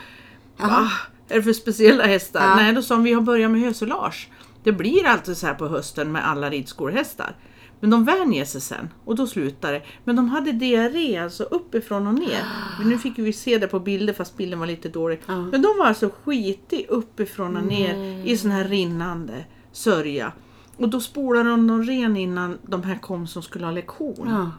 va? 0.58 0.88
Är 1.30 1.36
det 1.36 1.44
för 1.44 1.54
speciella 1.54 2.04
hästar? 2.04 2.42
Ja. 2.48 2.56
Nej, 2.56 2.74
då 2.74 2.82
sa 2.82 2.96
vi 2.96 3.14
har 3.14 3.22
börjat 3.22 3.52
med 3.52 3.62
hösolage. 3.62 4.30
Det 4.64 4.72
blir 4.72 5.06
alltid 5.06 5.38
så 5.38 5.48
här 5.48 5.54
på 5.54 5.68
hösten 5.68 6.12
med 6.12 6.28
alla 6.30 6.50
ridskolehästar. 6.50 7.36
Men 7.80 7.90
de 7.90 8.06
vänjer 8.06 8.46
sig 8.46 8.62
sen 8.62 8.90
och 9.06 9.16
då 9.16 9.28
slutar 9.28 9.72
det. 9.74 9.82
Men 10.04 10.16
de 10.16 10.30
hade 10.30 10.52
diarré 10.52 11.18
alltså 11.18 11.44
uppifrån 11.44 12.08
och 12.08 12.14
ner. 12.14 12.44
Men 12.80 12.90
nu 12.90 12.98
fick 12.98 13.20
vi 13.20 13.34
se 13.34 13.58
det 13.58 13.68
på 13.68 13.80
bilder 13.80 14.14
fast 14.14 14.38
bilden 14.38 14.60
var 14.60 14.68
lite 14.68 14.90
dålig. 14.90 15.22
Ja. 15.28 15.42
Men 15.42 15.62
de 15.62 15.78
var 15.80 15.86
alltså 15.86 16.10
skitig 16.24 16.86
uppifrån 16.90 17.58
och 17.58 17.64
ner 17.64 18.22
i 18.26 18.38
sån 18.38 18.52
här 18.52 18.64
rinnande 18.68 19.46
sörja. 19.72 20.32
Och 20.78 20.90
då 20.90 21.00
spolade 21.00 21.50
de 21.50 21.68
dem 21.68 21.84
ren 21.84 22.18
innan 22.18 22.58
de 22.62 22.84
här 22.84 22.96
kom 22.96 23.28
som 23.28 23.42
skulle 23.42 23.66
ha 23.66 23.72
lektion. 23.72 24.28
Ja. 24.30 24.52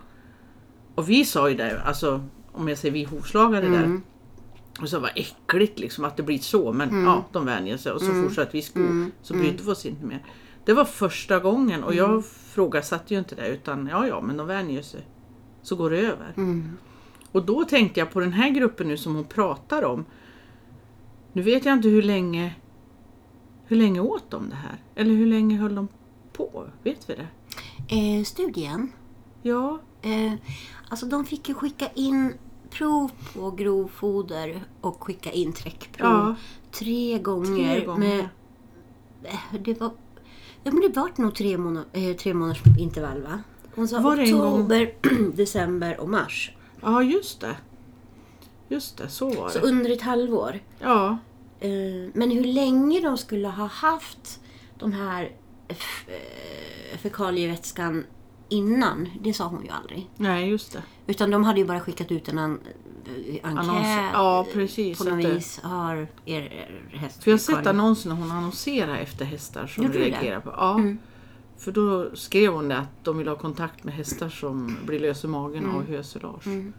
Och 0.94 1.10
vi 1.10 1.24
sa 1.24 1.48
ju 1.48 1.54
det, 1.56 1.82
alltså 1.82 2.24
om 2.52 2.68
jag 2.68 2.78
säger 2.78 2.92
vi 2.94 3.04
hovslagare 3.04 3.68
där. 3.68 3.84
Mm. 3.84 4.02
Och 4.80 4.88
så 4.88 4.98
var 4.98 5.10
äckligt 5.16 5.78
liksom 5.78 6.04
att 6.04 6.16
det 6.16 6.22
blir 6.22 6.38
så 6.38 6.72
men 6.72 6.88
Mm. 6.88 7.04
ja, 7.04 7.24
de 7.32 7.46
vänjer 7.46 7.76
sig 7.76 7.92
och 7.92 8.00
så 8.00 8.12
fortsatte 8.22 8.50
vi 8.52 8.62
sko. 8.62 8.80
Så 9.22 9.34
brydde 9.34 9.62
vi 9.62 9.70
oss 9.70 9.86
inte 9.86 10.06
mer. 10.06 10.24
Det 10.64 10.72
var 10.72 10.84
första 10.84 11.38
gången 11.38 11.84
och 11.84 11.92
Mm. 11.92 12.04
jag 12.04 12.24
frågasatte 12.26 13.14
ju 13.14 13.18
inte 13.20 13.34
det 13.34 13.48
utan 13.48 13.86
ja 13.92 14.06
ja 14.06 14.20
men 14.20 14.36
de 14.36 14.46
vänjer 14.46 14.82
sig. 14.82 15.06
Så 15.62 15.76
går 15.76 15.90
det 15.90 15.98
över. 15.98 16.32
Mm. 16.36 16.70
Och 17.32 17.44
då 17.46 17.64
tänkte 17.64 18.00
jag 18.00 18.10
på 18.10 18.20
den 18.20 18.32
här 18.32 18.50
gruppen 18.50 18.88
nu 18.88 18.96
som 18.96 19.14
hon 19.14 19.24
pratar 19.24 19.84
om. 19.84 20.04
Nu 21.32 21.42
vet 21.42 21.64
jag 21.64 21.72
inte 21.72 21.88
hur 21.88 22.02
länge 22.02 22.54
hur 23.66 23.76
länge 23.76 24.00
åt 24.00 24.30
de 24.30 24.48
det 24.48 24.56
här? 24.56 24.76
Eller 24.94 25.14
hur 25.14 25.26
länge 25.26 25.56
höll 25.56 25.74
de 25.74 25.88
på? 26.32 26.64
Vet 26.82 27.10
vi 27.10 27.14
det? 27.14 27.26
Eh, 27.96 28.24
studien. 28.24 28.92
Ja, 29.46 29.78
Eh, 30.02 30.32
alltså 30.88 31.06
de 31.06 31.24
fick 31.24 31.48
ju 31.48 31.54
skicka 31.54 31.88
in 31.94 32.34
prov 32.70 33.10
på 33.34 33.50
grovfoder 33.50 34.64
och 34.80 35.04
skicka 35.04 35.30
in 35.32 35.52
träckprov 35.52 36.10
Ja. 36.10 36.34
tre 36.72 37.18
gånger. 37.18 37.74
tre 37.74 37.84
gånger. 37.86 37.98
Med, 38.08 38.28
eh, 39.22 39.60
det 39.64 39.80
var, 39.80 39.90
ja, 40.64 40.72
men 40.72 40.80
det 40.80 40.96
var 40.96 41.10
nog 41.16 41.34
tre, 41.34 41.58
månader, 41.58 41.86
eh, 41.92 42.16
tre 42.16 42.34
månaders 42.34 42.62
intervall 42.78 43.22
va? 43.22 43.38
Hon 43.74 43.88
sa 43.88 44.00
Var 44.00 44.22
oktober, 44.24 44.94
december 45.36 46.00
och 46.00 46.08
mars. 46.08 46.52
Ja, 46.82 47.02
just 47.02 47.40
det. 47.40 47.56
Just 48.68 48.96
det, 48.98 49.08
så 49.08 49.30
var 49.30 49.48
Så 49.48 49.58
det. 49.58 49.64
under 49.66 49.90
ett 49.90 50.02
halvår. 50.02 50.60
Ja, 50.78 51.18
Eh, 51.60 51.70
Men 52.14 52.30
hur 52.30 52.44
länge 52.44 53.00
de 53.00 53.18
skulle 53.18 53.48
ha 53.48 53.66
haft 53.66 54.40
de 54.78 54.92
här 54.92 55.32
f- 55.68 56.08
eh, 56.08 56.98
fekalievätskan 56.98 58.04
innan, 58.54 59.08
det 59.20 59.32
sa 59.34 59.46
hon 59.46 59.64
ju 59.64 59.70
aldrig. 59.70 60.10
nej 60.16 60.48
just 60.48 60.72
det. 60.72 60.82
Utan 61.06 61.30
de 61.30 61.44
hade 61.44 61.60
ju 61.60 61.66
bara 61.66 61.80
skickat 61.80 62.12
ut 62.12 62.28
en 62.28 62.38
an, 62.38 62.60
eh, 63.04 63.34
enkät. 63.42 63.64
Annons- 63.64 64.10
ja, 64.12 64.46
precis, 64.52 64.98
På 64.98 65.04
något 65.04 65.24
vis 65.24 65.60
har 65.62 65.96
er, 66.24 66.40
er 66.40 66.82
häst 66.92 67.24
För 67.24 67.30
jag 67.30 67.34
har 67.34 67.38
sett 67.38 67.66
annonsen 67.66 68.12
när 68.12 68.20
hon 68.20 68.30
annonserar 68.30 68.96
efter 68.96 69.24
hästar 69.24 69.66
som 69.66 69.84
Gjorde 69.84 69.98
reagerar 69.98 70.40
på. 70.40 70.50
Ja. 70.50 70.74
Mm. 70.74 70.98
För 71.56 71.72
då 71.72 72.16
skrev 72.16 72.52
hon 72.52 72.68
det 72.68 72.78
att 72.78 73.04
de 73.04 73.18
vill 73.18 73.28
ha 73.28 73.36
kontakt 73.36 73.84
med 73.84 73.94
hästar 73.94 74.28
som 74.28 74.76
blir 74.86 75.00
lös 75.00 75.24
i 75.24 75.26
magen 75.26 75.66
av 75.66 75.86
hösilage. 75.86 76.46
Mm. 76.46 76.72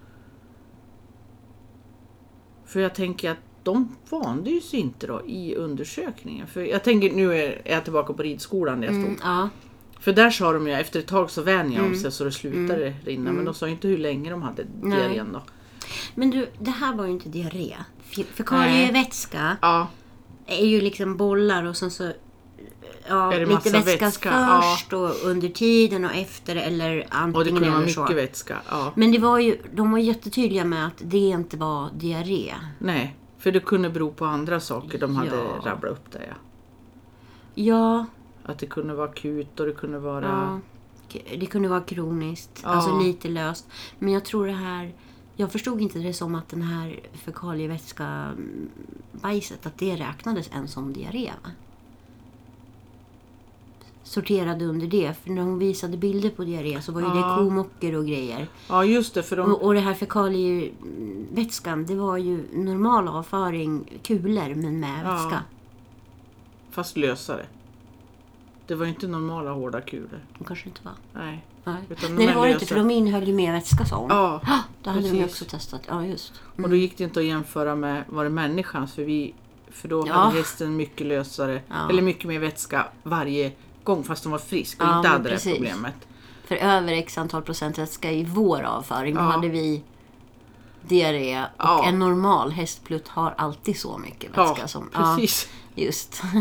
För 2.66 2.80
jag 2.80 2.96
tänker 2.96 3.32
att 3.32 3.38
de 3.64 3.96
vande 4.10 4.62
sig 4.62 4.80
inte 4.80 5.08
då 5.08 5.22
i 5.26 5.56
undersökningen. 5.56 6.48
För 6.48 6.62
jag 6.62 6.84
tänker, 6.84 7.14
nu 7.14 7.34
är 7.34 7.62
jag 7.66 7.84
tillbaka 7.84 8.14
på 8.14 8.24
ridskolan 8.24 8.82
där 8.82 8.88
jag 8.88 8.96
stod. 8.96 9.06
Mm, 9.06 9.20
ja. 9.24 9.50
För 10.06 10.14
där 10.14 10.30
sa 10.30 10.54
de 10.54 10.68
ju 10.68 10.74
efter 10.74 11.00
ett 11.00 11.08
tag 11.08 11.32
så 11.32 11.42
vänjer 11.42 11.82
de 11.82 11.96
sig 11.96 12.12
så 12.12 12.24
det 12.24 12.32
slutar 12.32 12.94
rinna. 13.06 13.32
Men 13.32 13.46
de 13.46 13.54
sa 13.54 13.66
ju 13.66 13.72
inte 13.72 13.88
hur 13.88 13.98
länge 13.98 14.30
de 14.30 14.42
hade 14.42 14.62
Mm. 14.64 14.90
Diarrén 14.90 15.34
då. 15.34 15.42
Men 16.16 16.30
du, 16.30 16.48
det 16.60 16.72
här 16.72 16.96
var 16.96 17.06
ju 17.06 17.12
inte 17.12 17.30
diarré. 17.30 17.76
Fe- 18.12 18.24
Fekalievätska 18.34 19.58
Ja, 19.62 19.88
är 20.48 20.66
ju 20.66 20.82
liksom 20.82 21.18
bollar 21.18 21.64
och 21.64 21.78
sen 21.78 21.92
så 21.92 22.12
ja, 23.08 23.32
lite 23.32 23.46
massa 23.54 23.70
vätska, 23.70 24.06
vätska? 24.06 24.30
Ja. 24.32 24.62
först 24.62 24.94
och 24.94 25.12
under 25.26 25.48
tiden 25.50 26.06
och 26.06 26.16
efter 26.16 26.56
eller 26.56 26.98
och 26.98 27.06
det 27.06 27.08
antingen 27.12 27.56
kunde 27.62 27.78
eller 27.78 27.88
så. 27.88 28.02
mycket 28.02 28.18
vätska. 28.18 28.58
Ja. 28.70 28.92
Men 28.96 29.12
det 29.12 29.20
var 29.20 29.40
ju, 29.40 29.58
de 29.74 29.92
var 29.92 30.00
jättetydliga 30.00 30.66
med 30.66 30.88
att 30.88 31.02
det 31.02 31.18
inte 31.18 31.58
var 31.58 31.90
diarré. 31.96 32.54
Nej, 32.80 33.16
för 33.40 33.52
det 33.52 33.60
kunde 33.60 33.90
bero 33.90 34.12
på 34.12 34.26
andra 34.26 34.60
saker 34.60 35.00
de 35.00 35.16
hade 35.16 35.36
Ja. 35.36 35.62
rabblat 35.72 35.92
upp 35.92 36.12
där. 36.12 36.26
Ja. 36.28 36.36
Ja, 37.56 38.06
Att 38.46 38.60
det 38.60 38.66
kunde 38.66 38.94
vara 38.94 39.10
akut 39.10 39.60
och 39.60 39.66
det 39.66 39.72
kunde 39.74 40.00
vara... 40.00 40.26
ja. 40.26 40.60
Det 41.40 41.46
kunde 41.46 41.68
vara 41.70 41.82
kroniskt, 41.82 42.60
Ja. 42.64 42.70
alltså 42.70 43.00
lite 43.00 43.28
löst. 43.28 43.68
Men 44.00 44.14
jag 44.14 44.26
tror 44.26 44.46
det 44.48 44.52
här, 44.54 44.94
jag 45.36 45.52
förstod 45.52 45.82
inte 45.82 46.00
det 46.00 46.14
som 46.14 46.36
att 46.36 46.50
den 46.50 46.62
här 46.62 47.00
fekalievätska 47.14 48.32
bajset, 49.12 49.66
att 49.66 49.78
det 49.78 49.96
räknades 49.96 50.50
än 50.54 50.68
som 50.68 50.94
diarré 50.94 51.32
va? 51.44 51.50
sorterade 54.04 54.66
under 54.66 54.88
det. 54.88 55.14
För 55.24 55.30
när 55.32 55.42
hon 55.42 55.60
visade 55.60 55.98
bilder 55.98 56.30
på 56.30 56.44
diarré 56.44 56.82
så 56.82 56.92
var 56.92 57.02
ju 57.02 57.08
Ja. 57.08 57.14
det 57.14 57.36
komocker 57.36 57.96
och 57.96 58.06
grejer. 58.06 58.48
Ja, 58.70 58.86
just 58.86 59.14
det. 59.14 59.24
För 59.24 59.36
de, 59.38 59.52
Och, 59.54 59.62
och 59.62 59.74
det 59.74 59.80
här 59.80 59.94
fekalievätskan, 59.94 61.86
det 61.86 61.96
var 61.96 62.18
ju 62.18 62.44
normal 62.54 63.08
avföring, 63.08 64.00
kulor 64.04 64.56
men 64.56 64.80
med 64.80 65.06
Ja. 65.06 65.12
vätska. 65.14 65.44
Fast 66.72 66.98
lösare. 66.98 67.46
Det 68.68 68.76
var 68.76 68.86
ju 68.86 68.92
inte 68.92 69.08
normala 69.08 69.52
hårda 69.52 69.82
kulor. 69.82 70.20
Det 70.40 70.46
kanske 70.46 70.70
inte 70.70 70.82
var. 70.84 70.94
Nej. 71.14 71.46
Nej, 71.64 71.76
Utan 71.90 72.10
de 72.10 72.16
Nej 72.18 72.28
det 72.28 72.34
var 72.40 72.48
det 72.48 72.54
inte 72.54 72.66
för 72.66 72.76
de 72.76 72.92
innehöll 72.92 73.28
ju 73.28 73.34
mer 73.34 73.52
vätska 73.54 73.86
sa 73.86 73.96
hon. 73.98 74.10
Ja, 74.10 74.42
Då 74.84 74.90
hade 74.90 75.02
de 75.02 75.10
precis. 75.10 75.26
också 75.26 75.46
testat. 75.46 75.82
Ja, 75.88 76.06
just. 76.06 76.34
och 76.64 76.70
då 76.70 76.76
gick 76.76 76.98
det 76.98 77.04
inte 77.04 77.20
att 77.20 77.26
jämföra 77.26 77.76
med 77.76 78.04
var 78.08 78.24
det 78.24 78.30
människans 78.30 78.94
för, 78.94 79.04
vi, 79.04 79.34
för 79.72 79.88
då 79.88 80.08
Ja. 80.08 80.14
hade 80.14 80.38
hästen 80.38 80.76
mycket 80.76 81.08
lösare, 81.08 81.62
Ja. 81.68 81.90
eller 81.90 82.02
mycket 82.02 82.26
mer 82.26 82.40
vätska 82.40 82.86
varje 83.04 83.52
gång 83.84 84.04
fast 84.04 84.24
de 84.24 84.32
var 84.32 84.40
frisk 84.40 84.82
och 84.82 84.88
Ja, 84.88 84.98
inte 84.98 85.10
hade 85.10 85.24
det 85.24 85.30
precis. 85.30 85.54
problemet. 85.54 85.96
För 86.46 86.56
över 86.56 86.94
x 86.94 87.18
antal 87.18 87.42
procent 87.42 87.78
vätska 87.78 88.12
i 88.12 88.24
vår 88.24 88.62
avföring, 88.62 89.16
då 89.16 89.22
Ja. 89.22 89.26
hade 89.26 89.50
vi 89.50 89.84
diarré. 90.82 91.42
Och 91.42 91.48
Ja. 91.58 91.86
en 91.86 92.00
normal 92.00 92.52
hästplutt 92.52 93.08
har 93.08 93.34
alltid 93.38 93.80
så 93.80 93.98
mycket 93.98 94.30
vätska. 94.38 94.62
Ja, 94.62 94.68
som, 94.68 94.90
precis. 94.90 95.50
Just. 95.76 96.24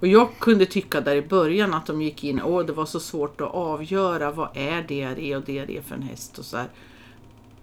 Och 0.00 0.06
jag 0.06 0.28
kunde 0.38 0.66
tycka 0.66 1.00
där 1.00 1.16
i 1.16 1.22
början 1.22 1.74
att 1.74 1.86
de 1.86 2.02
gick 2.02 2.24
in, 2.24 2.40
åh 2.42 2.66
det 2.66 2.72
var 2.72 2.86
så 2.86 3.00
svårt 3.00 3.40
att 3.40 3.54
avgöra 3.54 4.30
vad 4.30 4.48
är 4.54 4.82
diarré 4.82 5.36
och 5.36 5.42
diarré 5.44 5.82
för 5.82 5.94
en 5.94 6.02
häst 6.02 6.38
och 6.38 6.44
så 6.44 6.56
här. 6.56 6.68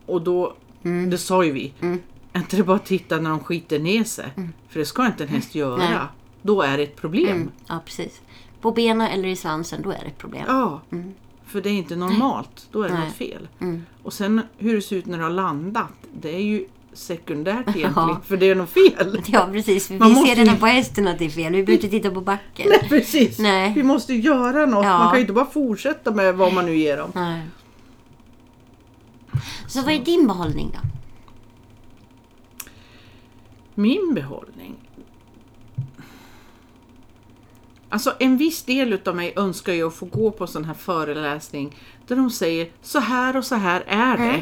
Och 0.06 0.22
då, 0.22 0.54
Mm. 0.84 1.10
det 1.10 1.17
sa 1.17 1.43
ju 1.43 1.52
vi, 1.52 1.74
är 2.34 2.39
inte 2.39 2.56
det 2.58 2.63
bara 2.63 2.76
att 2.76 2.86
titta 2.86 3.19
när 3.19 3.30
de 3.30 3.39
skiter 3.39 3.80
ner 3.80 4.04
sig? 4.04 4.26
För 4.69 4.80
det 4.80 4.86
ska 4.86 5.06
inte 5.06 5.24
en 5.24 5.30
häst 5.30 5.56
göra. 5.56 5.78
Nej. 5.78 5.98
Då 6.41 6.62
är 6.62 6.78
det 6.78 6.84
ett 6.84 6.96
problem. 6.96 7.28
Mm, 7.38 7.52
ja, 7.67 7.80
precis. 7.86 8.22
På 8.62 8.72
benen 8.72 9.08
eller 9.08 9.30
i 9.30 9.36
svansen, 9.36 9.82
då 9.82 9.89
är 9.91 10.00
det 10.00 10.06
ett 10.08 10.17
problem. 10.17 10.43
Ja, 10.48 10.82
för 11.46 11.62
det 11.62 11.69
är 11.69 11.74
inte 11.74 11.96
normalt. 11.96 12.67
Då 12.72 12.82
är 12.84 12.88
det 12.89 12.93
Nej. 12.96 13.06
något 13.06 13.13
fel. 13.15 13.48
Mm. 13.60 13.86
Och 14.04 14.13
sen 14.13 14.41
hur 14.58 14.76
det 14.76 14.82
ser 14.82 14.96
ut 14.96 15.06
när 15.06 15.17
du 15.17 15.24
har 15.24 15.32
landat, 15.32 15.93
det 16.22 16.36
är 16.36 16.41
ju 16.43 16.65
sekundärt 16.93 17.58
egentligen, 17.75 17.93
Ja. 17.95 18.21
för 18.25 18.38
det 18.38 18.49
är 18.49 18.56
något 18.56 18.69
fel. 18.69 19.21
Ja, 19.27 19.49
precis. 19.51 19.91
Vi 19.91 19.99
Man 19.99 20.10
ser 20.10 20.15
måste 20.15 20.36
redan 20.36 20.53
ju- 20.53 20.60
på 20.60 20.65
hästen 20.65 21.08
att 21.08 21.19
det 21.19 21.25
är 21.25 21.29
fel. 21.29 21.53
Vi 21.53 21.63
behöver 21.63 21.73
inte 21.84 21.89
titta 21.97 22.12
på 22.12 22.21
backen. 22.21 22.67
Nej, 22.69 22.89
precis. 22.89 23.39
Nej. 23.39 23.73
Vi 23.75 23.84
måste 23.84 24.13
göra 24.13 24.65
något. 24.65 24.86
Ja. 24.86 24.97
Man 24.97 25.08
kan 25.08 25.15
ju 25.17 25.21
inte 25.21 25.34
bara 25.34 25.45
fortsätta 25.45 26.12
med 26.12 26.36
vad 26.36 26.53
man 26.53 26.65
nu 26.65 26.75
ger 26.77 26.97
dem. 26.97 27.12
Nej. 27.15 27.41
Så 29.67 29.82
vad 29.82 29.93
är 29.93 29.99
din 29.99 30.27
behållning 30.27 30.71
då? 30.73 30.79
Min 33.75 34.13
behållning? 34.13 34.75
Alltså 37.89 38.13
en 38.19 38.38
viss 38.38 38.63
del 38.63 38.93
utav 38.93 39.15
mig 39.15 39.34
önskar 39.36 39.73
ju 39.73 39.88
att 39.88 39.93
få 39.93 40.06
gå 40.06 40.32
på 40.32 40.47
sån 40.47 40.65
här 40.65 40.73
föreläsning 40.73 41.75
där 42.08 42.15
de 42.15 42.29
säger 42.29 42.67
så 42.82 42.99
här 42.99 43.38
och 43.38 43.45
så 43.45 43.56
här 43.56 43.84
är 43.88 44.17
det. 44.17 44.23
Mm. 44.23 44.41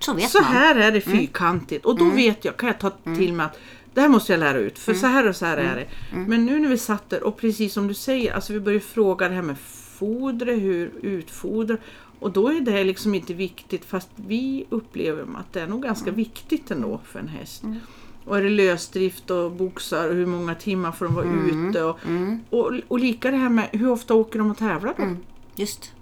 Så 0.00 0.14
vet 0.14 0.30
Så 0.30 0.40
man. 0.42 0.50
Mm. 0.50 0.62
här 0.62 0.74
är 0.76 0.92
det 0.92 1.00
fyrkantigt 1.00 1.84
och 1.86 1.98
då 1.98 2.04
vet 2.04 2.44
jag, 2.44 2.56
kan 2.56 2.66
jag 2.66 2.78
ta 2.78 2.90
till 3.16 3.32
mig 3.32 3.46
att 3.46 3.58
det 3.94 4.00
här 4.00 4.08
måste 4.08 4.32
jag 4.32 4.40
lära 4.40 4.58
ut 4.58 4.78
för 4.78 4.92
Mm. 4.92 5.00
så 5.00 5.06
här 5.06 5.28
och 5.28 5.36
så 5.36 5.46
här 5.46 5.56
är 5.56 5.76
det. 5.76 5.86
Men 6.16 6.46
nu 6.46 6.58
när 6.60 6.68
vi 6.68 6.78
satt 6.78 7.10
där 7.10 7.22
och 7.22 7.36
precis 7.36 7.72
som 7.72 7.86
du 7.88 7.94
säger, 7.94 8.34
alltså 8.34 8.52
vi 8.52 8.60
började 8.60 8.84
fråga 8.84 9.28
det 9.28 9.34
här 9.34 9.42
med 9.42 9.58
fodret, 9.98 10.58
hur 10.58 10.90
utfodra 11.02 11.76
och 12.20 12.30
då 12.32 12.48
är 12.48 12.60
det 12.60 12.84
liksom 12.84 13.14
inte 13.14 13.34
viktigt 13.34 13.84
fast 13.84 14.08
vi 14.16 14.64
upplever 14.70 15.22
att 15.22 15.52
det 15.52 15.60
är 15.60 15.66
nog 15.66 15.82
ganska 15.82 16.10
viktigt 16.10 16.70
ändå 16.70 17.00
för 17.04 17.18
en 17.18 17.28
häst. 17.28 17.62
Och 18.24 18.38
är 18.38 18.42
det 18.42 18.50
lösdrift 18.50 19.30
och 19.30 19.52
boxar 19.52 20.08
och 20.08 20.14
hur 20.14 20.26
många 20.26 20.54
timmar 20.54 20.92
får 20.92 21.04
de 21.04 21.14
vara 21.14 21.26
ute 21.26 21.84
och, 21.84 21.98
och, 22.50 22.72
och 22.88 22.98
lika 22.98 23.30
det 23.30 23.36
här 23.36 23.48
med 23.48 23.68
hur 23.72 23.90
ofta 23.90 24.14
åker 24.14 24.38
de 24.38 24.50
och 24.50 24.58
tävlar 24.58 24.94
då? 24.96 25.02
Mm, 25.02 25.16
just. 25.54 25.92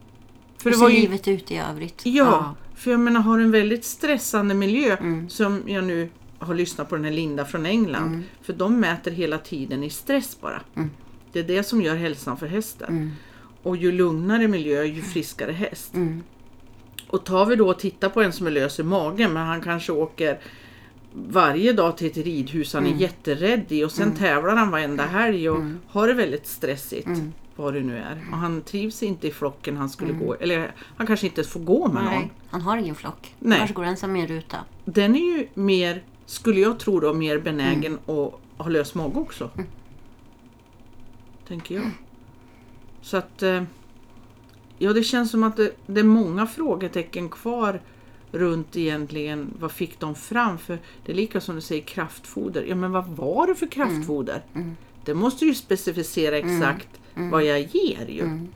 För 0.59 0.65
Hur 0.65 0.71
det 0.71 0.77
var 0.83 0.89
ser 0.89 0.97
ju, 0.97 1.01
livet 1.03 1.29
ut 1.29 1.51
i 1.51 1.57
övrigt? 1.57 2.01
Ja, 2.05 2.55
för 2.79 2.91
jag 2.91 3.01
menar 3.01 3.21
har 3.21 3.39
en 3.39 3.51
väldigt 3.51 3.85
stressande 3.85 4.55
miljö 4.55 4.97
Mm. 4.97 5.29
som 5.29 5.63
jag 5.67 5.85
nu 5.85 6.09
har 6.39 6.55
lyssnat 6.55 6.89
på 6.89 6.97
den 6.97 7.05
här 7.05 7.13
Linda 7.13 7.45
från 7.45 7.67
England. 7.67 8.07
Mm. 8.07 8.23
För 8.43 8.53
de 8.53 8.81
mäter 8.81 9.11
hela 9.11 9.39
tiden 9.39 9.85
i 9.85 9.91
stress 9.91 10.41
bara. 10.41 10.61
Det 11.33 11.39
är 11.39 11.45
det 11.45 11.63
som 11.63 11.83
gör 11.83 11.97
hälsan 11.97 12.37
för 12.37 12.47
hästen. 12.47 12.89
Mm. 12.89 13.11
Och 13.63 13.77
ju 13.77 13.93
lugnare 13.93 14.49
miljö 14.49 14.85
ju 14.85 15.03
friskare 15.03 15.53
häst. 15.53 15.95
Mm. 15.95 16.23
Och 17.09 17.25
tar 17.25 17.47
vi 17.47 17.57
då 17.57 17.69
och 17.69 17.79
tittar 17.79 18.09
på 18.09 18.23
en 18.23 18.33
som 18.33 18.47
är 18.47 18.51
lös 18.51 18.81
i 18.81 18.83
magen 18.83 19.33
men 19.33 19.47
han 19.47 19.61
kanske 19.61 19.93
åker 19.93 20.39
varje 21.13 21.73
dag 21.73 21.97
till 21.97 22.07
ett 22.07 22.17
ridhus 22.17 22.75
han 22.75 22.85
är 22.85 22.89
Mm. 22.89 23.01
jätterädd 23.01 23.65
i 23.69 23.85
och 23.85 23.93
sen 23.93 24.15
tävlar 24.15 24.57
han 24.57 24.71
varenda 24.71 25.07
helg 25.07 25.51
och 25.51 25.63
har 25.89 26.09
det 26.09 26.15
väldigt 26.15 26.47
stressigt. 26.47 27.09
Mm. 27.59 27.65
Vad 27.65 27.75
det 27.75 27.81
nu 27.81 27.97
är. 27.99 28.25
Och 28.33 28.39
han 28.39 28.63
trivs 28.63 29.03
inte 29.03 29.27
i 29.29 29.31
flocken 29.31 29.77
han 29.77 29.89
skulle 29.91 30.13
gå 30.13 30.35
Eller 30.35 30.73
han 30.97 31.07
kanske 31.07 31.27
inte 31.27 31.45
får 31.45 31.61
gå 31.61 31.89
med 31.89 32.05
någon. 32.05 32.13
Nej, 32.15 32.31
han 32.51 32.61
har 32.61 32.77
ingen 32.77 32.95
flock. 32.95 33.35
Nej. 33.39 33.51
Han 33.51 33.59
kanske 33.59 33.75
går 33.75 33.85
ensam 33.85 34.17
i 34.17 34.21
en 34.21 34.27
ruta. 34.27 34.57
Den 34.85 35.15
är 35.15 35.39
ju 35.39 35.49
mer, 35.55 36.03
skulle 36.27 36.61
jag 36.61 36.79
tro 36.79 37.01
då, 37.01 37.15
mer 37.15 37.39
benägen 37.39 37.99
Mm. 38.09 38.17
att 38.25 38.33
ha 38.57 38.69
lös 38.69 38.95
mage 38.95 39.19
också. 39.19 39.51
Tänker 41.49 41.75
jag. 41.75 41.91
Så 43.03 43.17
att... 43.17 43.43
eh, 43.43 43.63
Ja, 44.81 44.93
det 44.93 45.03
känns 45.03 45.31
som 45.31 45.43
att 45.45 45.57
det, 45.57 45.73
det 45.87 46.01
är 46.01 46.05
många 46.05 46.47
frågetecken 46.47 47.29
kvar 47.29 47.81
runt 48.33 48.77
egentligen 48.77 49.55
vad 49.61 49.73
fick 49.73 50.01
de 50.01 50.15
fram? 50.15 50.59
För 50.59 50.79
det 51.07 51.13
är 51.13 51.17
lika 51.17 51.41
som 51.41 51.55
du 51.55 51.61
säger 51.61 51.83
kraftfoder. 51.83 52.65
Ja, 52.69 52.75
men 52.75 52.93
vad 52.93 53.07
var 53.07 53.47
det 53.47 53.55
för 53.55 53.67
kraftfoder? 53.67 54.43
Mm. 54.55 54.77
Det 55.05 55.15
måste 55.15 55.45
ju 55.45 55.55
specificera 55.55 56.37
exakt 56.39 56.89
vad 57.31 57.45
jag 57.45 57.61
ger 57.61 58.07
ju. 58.09 58.25
Om 58.25 58.49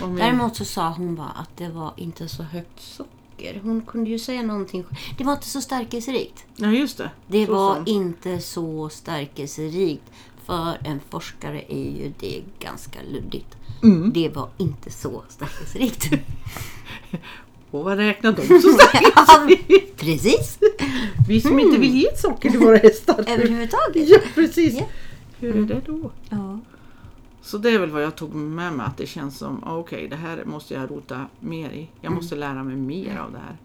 jag- 0.00 0.16
Däremot 0.16 0.56
så 0.56 0.64
sa 0.64 0.88
hon 0.88 1.14
bara 1.14 1.26
att 1.28 1.56
det 1.56 1.68
var 1.68 1.92
inte 1.96 2.28
så 2.28 2.42
högt 2.42 2.80
socker. 2.80 3.60
Hon 3.62 3.82
kunde 3.82 4.10
ju 4.10 4.18
säga 4.18 4.42
någonting. 4.42 4.84
Det 5.18 5.24
var 5.24 5.32
inte 5.32 5.46
så 5.48 5.60
stärkelserikt. 5.60 6.44
Ja, 6.56 6.66
just 6.70 6.98
det. 6.98 7.10
Det 7.26 7.46
Så 7.46 7.52
var 7.52 7.74
sa 7.74 7.78
hon. 7.78 7.86
inte 7.88 8.40
så 8.40 8.88
stärkelserikt. 8.88 10.02
För 10.46 10.76
en 10.84 11.00
forskare 11.10 11.62
är 11.68 11.90
ju 11.90 12.12
det 12.20 12.42
ganska 12.58 12.98
luddigt. 13.12 13.56
Mm. 13.82 14.12
Det 14.14 14.28
var 14.28 14.48
inte 14.58 14.90
så 14.90 15.22
stärkelserikt. 15.28 16.10
Och 17.70 17.84
vad 17.84 17.96
räknar 17.96 18.32
de 18.32 18.60
som 18.60 18.78
Ja, 19.16 19.48
Precis. 19.96 20.58
Vi 21.28 21.40
som 21.40 21.58
inte 21.58 21.78
vill 21.78 21.94
ge 21.96 22.16
socker 22.16 22.50
till 22.50 22.60
våra 22.60 22.76
hästar. 22.76 23.24
Överhuvudtaget. 23.28 24.08
Ja, 24.08 24.18
precis. 24.34 24.74
Ja. 24.74 24.84
Hur 25.38 25.56
är 25.56 25.62
det 25.74 25.80
då? 25.86 26.10
Ja. 26.28 26.58
Så 27.42 27.58
det 27.58 27.70
är 27.70 27.78
väl 27.78 27.90
vad 27.90 28.02
jag 28.02 28.16
tog 28.16 28.34
med 28.34 28.72
mig, 28.72 28.86
att 28.86 28.96
det 28.96 29.06
känns 29.06 29.38
som, 29.38 29.64
ah, 29.64 29.76
okej, 29.76 30.08
det 30.08 30.16
här 30.16 30.44
måste 30.44 30.74
jag 30.74 30.90
rota 30.90 31.26
mer 31.40 31.70
i. 31.70 31.88
Jag 32.00 32.12
måste 32.12 32.36
lära 32.36 32.62
mig 32.64 32.76
mer 32.76 33.16
av 33.16 33.32
det 33.32 33.38
här. 33.38 33.56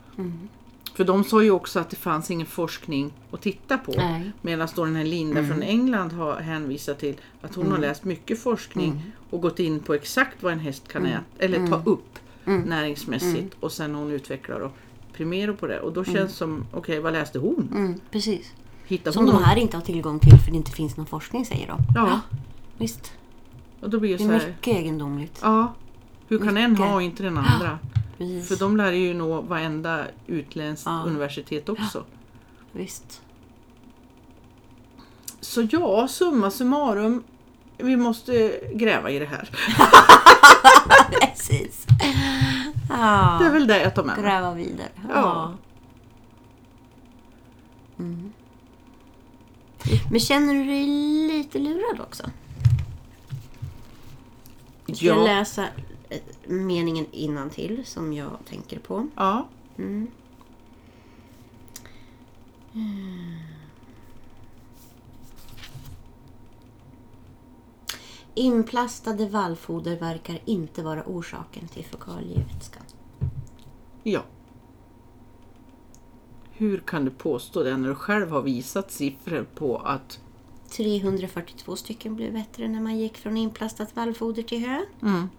För 0.94 1.04
de 1.04 1.24
sa 1.24 1.44
ju 1.44 1.52
också 1.52 1.80
att 1.80 1.90
det 1.90 1.96
fanns 1.96 2.32
ingen 2.32 2.48
forskning 2.48 3.13
att 3.32 3.42
titta 3.42 3.78
på. 3.78 3.94
Medan 4.42 4.68
då 4.76 4.86
den 4.86 4.96
här 4.96 5.04
Linda 5.04 5.44
från 5.44 5.62
England 5.63 6.12
har 6.13 6.40
hänvisat 6.40 7.00
till 7.00 7.16
att 7.42 7.56
hon 7.56 7.72
har 7.72 7.78
läst 7.78 8.04
mycket 8.04 8.40
forskning 8.40 9.02
och 9.30 9.42
gått 9.42 9.60
in 9.60 9.80
på 9.80 9.94
exakt 9.94 10.44
vad 10.44 10.54
en 10.54 10.60
häst 10.60 10.88
kan 10.88 11.06
äta, 11.06 11.24
eller 11.40 11.68
ta 11.68 11.82
upp 11.86 12.20
näringsmässigt. 12.46 13.56
Och 13.60 13.72
sen 13.72 13.96
hon 13.96 14.12
utvecklar 14.12 14.60
och 14.60 14.72
Primero 15.13 15.56
på 15.56 15.68
det. 15.68 15.80
Och 15.80 15.94
då 15.94 16.04
känns 16.04 16.32
det 16.32 16.38
som, 16.38 16.66
okej 16.72 17.00
vad 17.00 17.13
läste 17.13 17.40
hon? 17.40 17.70
Mm, 17.76 18.00
precis. 18.12 18.54
Hittar 18.88 19.12
Som 19.12 19.26
hon 19.26 19.36
de 19.36 19.44
här 19.44 19.56
inte 19.56 19.78
har 19.78 19.82
tillgång 19.82 20.20
till 20.20 20.40
för 20.40 20.52
det 20.52 20.58
inte 20.58 20.72
finns 20.72 20.98
någon 20.98 21.06
forskning 21.06 21.46
säger 21.46 21.68
de. 21.68 21.78
Ja, 21.96 22.20
Visst. 22.78 23.13
Och 23.82 23.90
då 23.90 24.00
blir 24.00 24.10
det 24.18 24.24
Det 24.24 24.24
så 24.30 24.32
är 24.36 24.40
här, 24.40 24.48
mycket 24.48 24.68
egendomligt. 24.78 25.40
ja, 25.44 25.74
hur 26.28 26.40
kan 26.40 26.58
en 26.58 26.72
Mycket. 26.72 26.86
ha 26.86 26.96
och 26.96 27.02
inte 27.02 27.24
den 27.24 27.38
andra? 27.38 27.80
Precis. 28.18 28.48
För 28.48 28.56
de 28.56 28.78
lär 28.78 28.92
ju 28.92 29.13
nå 29.13 29.42
varenda 29.42 30.06
utländskt 30.28 30.86
Ja. 30.86 31.04
universitet 31.06 31.70
också. 31.70 32.04
Visst. 32.72 33.22
Så 35.40 35.68
ja, 35.72 36.08
summa 36.08 36.52
summarum. 36.52 37.24
Vi 37.78 37.96
måste 37.98 38.60
gräva 38.74 39.10
i 39.12 39.20
det 39.20 39.26
här. 39.26 39.50
Precis. 41.22 41.86
Ja. 42.90 43.38
Det 43.42 43.46
är 43.48 43.52
väl 43.52 43.68
det 43.68 43.82
jag 43.82 43.96
tar 43.96 44.04
med 44.04 44.16
mig. 44.18 44.26
Gräva 44.26 44.54
vidare. 44.54 44.88
Ja. 45.13 45.54
Mm. 48.00 48.32
Men 50.12 50.20
känner 50.20 50.54
du 50.54 50.63
dig 50.66 50.86
lite 51.28 51.60
lurad 51.60 52.00
också? 52.02 52.24
Ska 54.95 55.06
jag 55.06 55.17
Ja. 55.17 55.23
läsa 55.23 55.67
eh, 56.10 56.19
meningen 56.45 57.06
innan 57.12 57.50
till 57.50 57.86
som 57.86 58.13
jag 58.13 58.32
tänker 58.50 58.80
på? 58.80 59.08
ja. 59.15 59.47
Mm. 59.78 60.08
Inplastade 68.33 69.29
vallfoder 69.29 70.00
verkar 70.00 70.40
inte 70.46 70.83
vara 70.83 71.04
orsaken 71.06 71.67
till 71.67 71.85
fekalievätskan. 71.85 72.83
Ja. 74.04 74.21
Hur 76.52 76.77
kan 76.79 77.06
du 77.06 77.12
påstå 77.12 77.63
det 77.63 77.77
när 77.77 77.90
du 77.90 77.96
själv 77.96 78.29
har 78.29 78.42
visat 78.42 78.92
siffror 78.92 79.46
på 79.56 79.77
att 79.77 80.19
342 80.70 81.76
stycken 81.76 82.15
blev 82.15 82.34
bättre 82.34 82.68
när 82.68 82.82
man 82.82 82.98
gick 82.98 83.18
från 83.18 83.38
inplastat 83.38 83.96
vallfoder 83.96 84.44
till 84.44 84.68
hö. 84.68 84.82
Mm. 85.02 85.30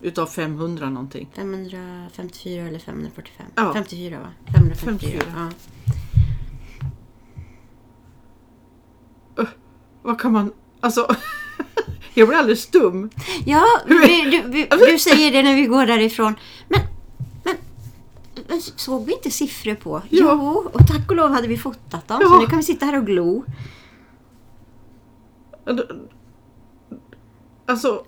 Utav 0.00 0.26
500 0.26 0.90
någonting. 0.90 1.28
554 1.34 2.62
eller 2.62 2.78
545? 2.78 3.46
Ja. 3.54 3.72
54 3.74 4.18
va? 4.18 4.28
554. 4.52 5.20
54. 5.20 5.52
Ja. 9.36 9.46
Vad 10.02 10.20
kan 10.20 10.32
man... 10.32 10.52
Alltså... 10.80 11.06
jag 12.14 12.28
blir 12.28 12.38
alldeles 12.38 12.62
stum. 12.62 13.10
Ja, 13.46 13.64
du, 13.86 14.00
du, 14.42 14.66
du, 14.90 14.98
säger 14.98 15.32
det 15.32 15.42
när 15.42 15.56
vi 15.56 15.66
går 15.66 15.86
därifrån. 15.86 16.34
Men, 16.68 16.80
men, 18.48 18.60
såg 18.60 19.06
vi 19.06 19.12
inte 19.12 19.30
siffror 19.30 19.74
på? 19.74 20.02
Ja. 20.08 20.26
Jo, 20.32 20.70
och 20.72 20.86
tack 20.88 21.10
och 21.10 21.16
lov 21.16 21.30
hade 21.30 21.48
vi 21.48 21.58
fotat 21.58 22.08
dem. 22.08 22.18
Så 22.20 22.24
Ja. 22.24 22.40
nu 22.40 22.46
kan 22.46 22.58
vi 22.58 22.64
sitta 22.64 22.86
här 22.86 22.98
och 22.98 23.06
glo. 23.06 23.44
Alltså... 27.66 28.04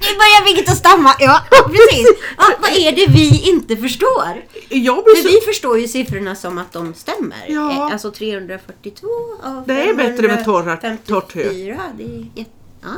Nu 0.00 0.12
börjar 0.14 0.44
Birgitta 0.44 0.72
stamma. 0.72 1.14
Ja, 1.18 1.40
precis. 1.50 2.06
Ja, 2.38 2.44
vad 2.60 2.70
är 2.70 2.92
det 2.96 3.06
vi 3.12 3.50
inte 3.50 3.76
förstår? 3.76 4.44
Jag 4.68 5.04
blir 5.04 5.14
För 5.16 5.22
så... 5.22 5.28
vi 5.28 5.40
förstår 5.52 5.78
ju 5.78 5.88
siffrorna 5.88 6.34
som 6.34 6.58
att 6.58 6.72
de 6.72 6.94
stämmer. 6.94 7.44
Ja. 7.48 7.72
Eh, 7.72 7.92
Alltså 7.92 8.10
342 8.10 9.06
av 9.42 9.64
Det 9.66 9.88
är 9.90 9.94
bättre 9.94 10.26
med 10.28 10.44
torra- 10.44 10.80
554, 10.80 11.06
torrt 11.20 11.34
hö. 11.34 11.52
Det 11.96 12.40
är. 12.40 12.46
Ja. 12.82 12.88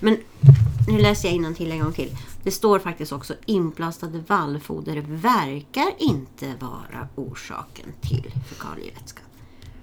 Men 0.00 0.16
nu 0.88 0.98
läser 0.98 1.28
jag 1.28 1.56
till 1.56 1.72
en 1.72 1.80
gång 1.80 1.92
till. 1.92 2.16
Det 2.44 2.50
står 2.50 2.78
faktiskt 2.78 3.12
också 3.12 3.34
inplastade 3.46 4.22
vallfoder 4.26 5.04
verkar 5.06 5.92
inte 5.98 6.54
vara 6.60 7.08
orsaken 7.14 7.86
till 8.00 8.32
fekalievätskan. 8.48 9.24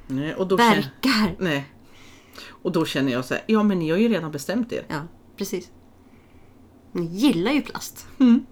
Nej, 0.07 0.35
och 0.35 0.47
då 0.47 0.57
känner... 0.57 0.75
Verkar! 0.75 1.35
Nej. 1.39 1.65
Och 2.49 2.71
då 2.71 2.85
känner 2.85 3.11
jag 3.11 3.25
så 3.25 3.33
här, 3.33 3.43
ja 3.47 3.63
men 3.63 3.79
ni 3.79 3.89
har 3.89 3.97
ju 3.97 4.07
redan 4.09 4.31
bestämt 4.31 4.71
er. 4.73 4.85
Ja, 4.87 5.01
precis. 5.37 5.71
Ni 6.91 7.05
gillar 7.05 7.51
ju 7.51 7.61
plast. 7.61 8.07
Mm. 8.19 8.45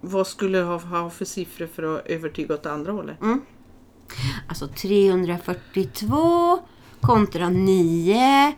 Vad 0.00 0.26
skulle 0.26 0.58
jag 0.58 0.66
ha, 0.66 0.78
ha 0.78 1.10
för 1.10 1.24
siffror 1.24 1.66
för 1.66 1.82
att 1.96 2.06
övertyga 2.06 2.54
åt 2.54 2.66
andra 2.66 2.92
hållet? 2.92 3.16
Alltså 4.48 4.68
342 4.68 6.58
kontra 7.00 7.48
9. 7.48 8.52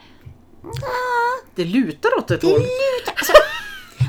Det 1.55 1.65
lutar 1.65 2.11
åt 2.19 2.31
ett 2.31 2.41
Det 2.41 2.47
håll. 2.47 2.61
lutar... 2.61 3.13
Alltså, 3.17 3.33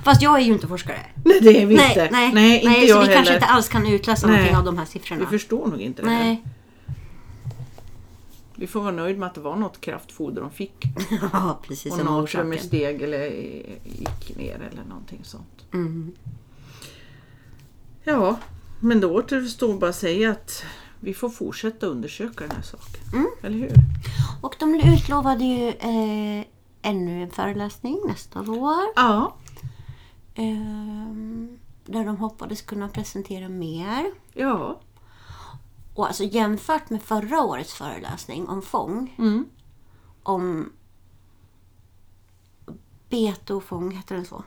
fast 0.06 0.22
jag 0.22 0.36
är 0.40 0.44
ju 0.46 0.54
inte 0.54 0.68
forskare. 0.68 1.00
Nej, 1.26 1.40
det 1.42 1.62
är 1.62 1.66
vi 1.66 1.76
Nej, 1.76 1.88
inte. 1.90 2.10
nej, 2.12 2.34
nej, 2.34 2.56
inte 2.56 2.68
nej, 2.70 2.88
så 2.88 3.00
vi 3.00 3.06
kanske 3.06 3.16
heller. 3.18 3.34
inte 3.34 3.46
alls 3.46 3.68
kan 3.70 3.88
utläsa 3.88 4.28
Nej. 4.28 4.36
någonting 4.36 4.58
av 4.58 4.64
de 4.64 4.78
här 4.78 4.86
Vi 4.86 4.92
siffrorna. 4.92 5.26
förstår 5.30 5.68
nog 5.68 5.82
inte 5.82 6.02
det 6.02 6.10
här. 6.10 6.24
Nej. 6.24 6.44
Vi 8.56 8.68
får 8.68 8.82
vara 8.82 8.92
nöjd 8.92 9.18
med 9.18 9.28
att 9.28 9.36
det 9.36 9.42
var 9.42 9.56
något 9.56 9.82
kraftfoder 9.82 10.42
de 10.42 10.52
fick. 10.52 10.84
Ja, 11.34 11.60
precis 11.68 11.92
Och 11.92 11.98
som 11.98 12.08
natrium 12.08 12.54
i 12.54 12.58
steg 12.58 13.02
eller 13.02 13.26
gick 13.84 14.38
ner 14.38 14.70
eller 14.72 14.84
någonting 14.90 15.20
sånt. 15.24 15.66
Mm. 15.74 16.12
Ja, 18.04 18.38
men 18.80 19.00
då 19.02 19.16
återstår 19.16 19.74
bara 19.74 19.90
att 19.90 19.96
säga 19.96 20.32
att 20.32 20.64
vi 21.00 21.14
får 21.14 21.30
fortsätta 21.30 21.86
undersöka 21.86 22.44
den 22.48 22.56
här 22.56 22.64
saken. 22.64 23.02
Mm. 23.14 23.28
Eller 23.44 23.58
hur? 23.58 23.72
Och 24.42 24.56
de 24.60 24.76
utlovade 24.76 25.44
ju 25.44 25.68
eh, 25.70 26.46
ännu 26.82 27.24
en 27.24 27.30
föreläsning 27.32 28.00
nästa 28.08 28.42
vår. 28.42 28.76
Ja. 28.96 29.36
Ehm, 30.40 31.60
där 31.86 32.06
de 32.06 32.18
hoppades 32.18 32.62
kunna 32.62 32.90
presentera 32.90 33.50
mer. 33.50 34.12
Ja. 34.34 34.80
Och 35.96 36.08
alltså 36.08 36.24
jämfört 36.24 36.90
med 36.90 37.02
förra 37.02 37.42
årets 37.42 37.74
föreläsning 37.74 38.48
om 38.48 38.62
fång. 38.62 39.16
Mm. 39.18 39.46
Om 40.24 40.72
bete 43.10 43.54
och 43.54 43.64
fång, 43.64 43.92
heter 43.92 44.16
den 44.16 44.26
så? 44.26 44.44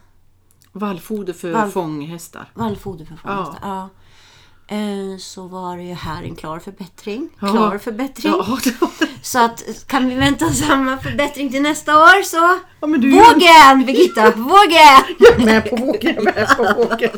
Vallfoder 0.73 1.33
för 1.33 1.53
Vall- 1.53 1.71
fånghästar. 1.71 2.51
Vallfoder 2.55 3.05
för 3.05 3.15
Ja. 3.25 3.45
fångster. 3.45 3.59
Ja. 3.69 3.89
Eh, 4.67 5.19
Så 5.19 5.47
var 5.49 5.77
det 5.77 5.83
ju 5.83 5.95
här 5.95 6.23
en 6.23 6.37
klar 6.37 6.59
förbättring. 6.59 7.29
Ja. 7.41 7.49
Klar 7.49 7.79
förbättring. 7.79 8.33
Ja, 8.33 8.59
det. 8.65 9.07
Så 9.23 9.39
att 9.45 9.87
kan 9.87 10.09
vi 10.09 10.15
vänta 10.15 10.51
samma 10.53 10.99
förbättring 10.99 11.51
till 11.51 11.63
nästa 11.63 11.99
år 11.99 12.23
så... 12.23 12.37
Ja, 12.81 12.87
Vågen 12.87 13.87
Birgitta! 13.87 14.31
Vågen! 14.31 15.17
Jag 15.19 15.41
är 15.41 15.45
med 15.45 15.71
på 15.71 15.77
vågen, 15.77 16.15
jag 16.15 16.17
är 16.17 16.35
med 16.35 16.49
på 16.57 16.63
vågen. 16.85 17.11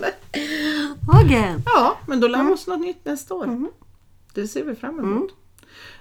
Vågen! 1.13 1.63
Ja, 1.67 1.99
men 2.07 2.21
då 2.21 2.29
lär 2.29 2.35
Mm. 2.39 2.47
vi 2.49 2.55
oss 2.55 2.67
något 2.67 2.81
nytt 2.81 3.05
nästa 3.05 3.35
år. 3.35 3.69
Det 4.35 4.49
ser 4.49 4.65
vi 4.65 4.75
fram 4.75 4.99
emot. 4.99 5.31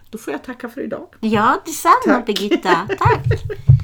Då 0.09 0.17
får 0.17 0.33
jag 0.33 0.43
tacka 0.43 0.69
för 0.69 0.81
idag. 0.81 1.07
Ja, 1.19 1.61
detsamma 1.65 1.93
Tack. 2.05 2.25
Birgitta. 2.25 2.87
Tack! 2.99 3.23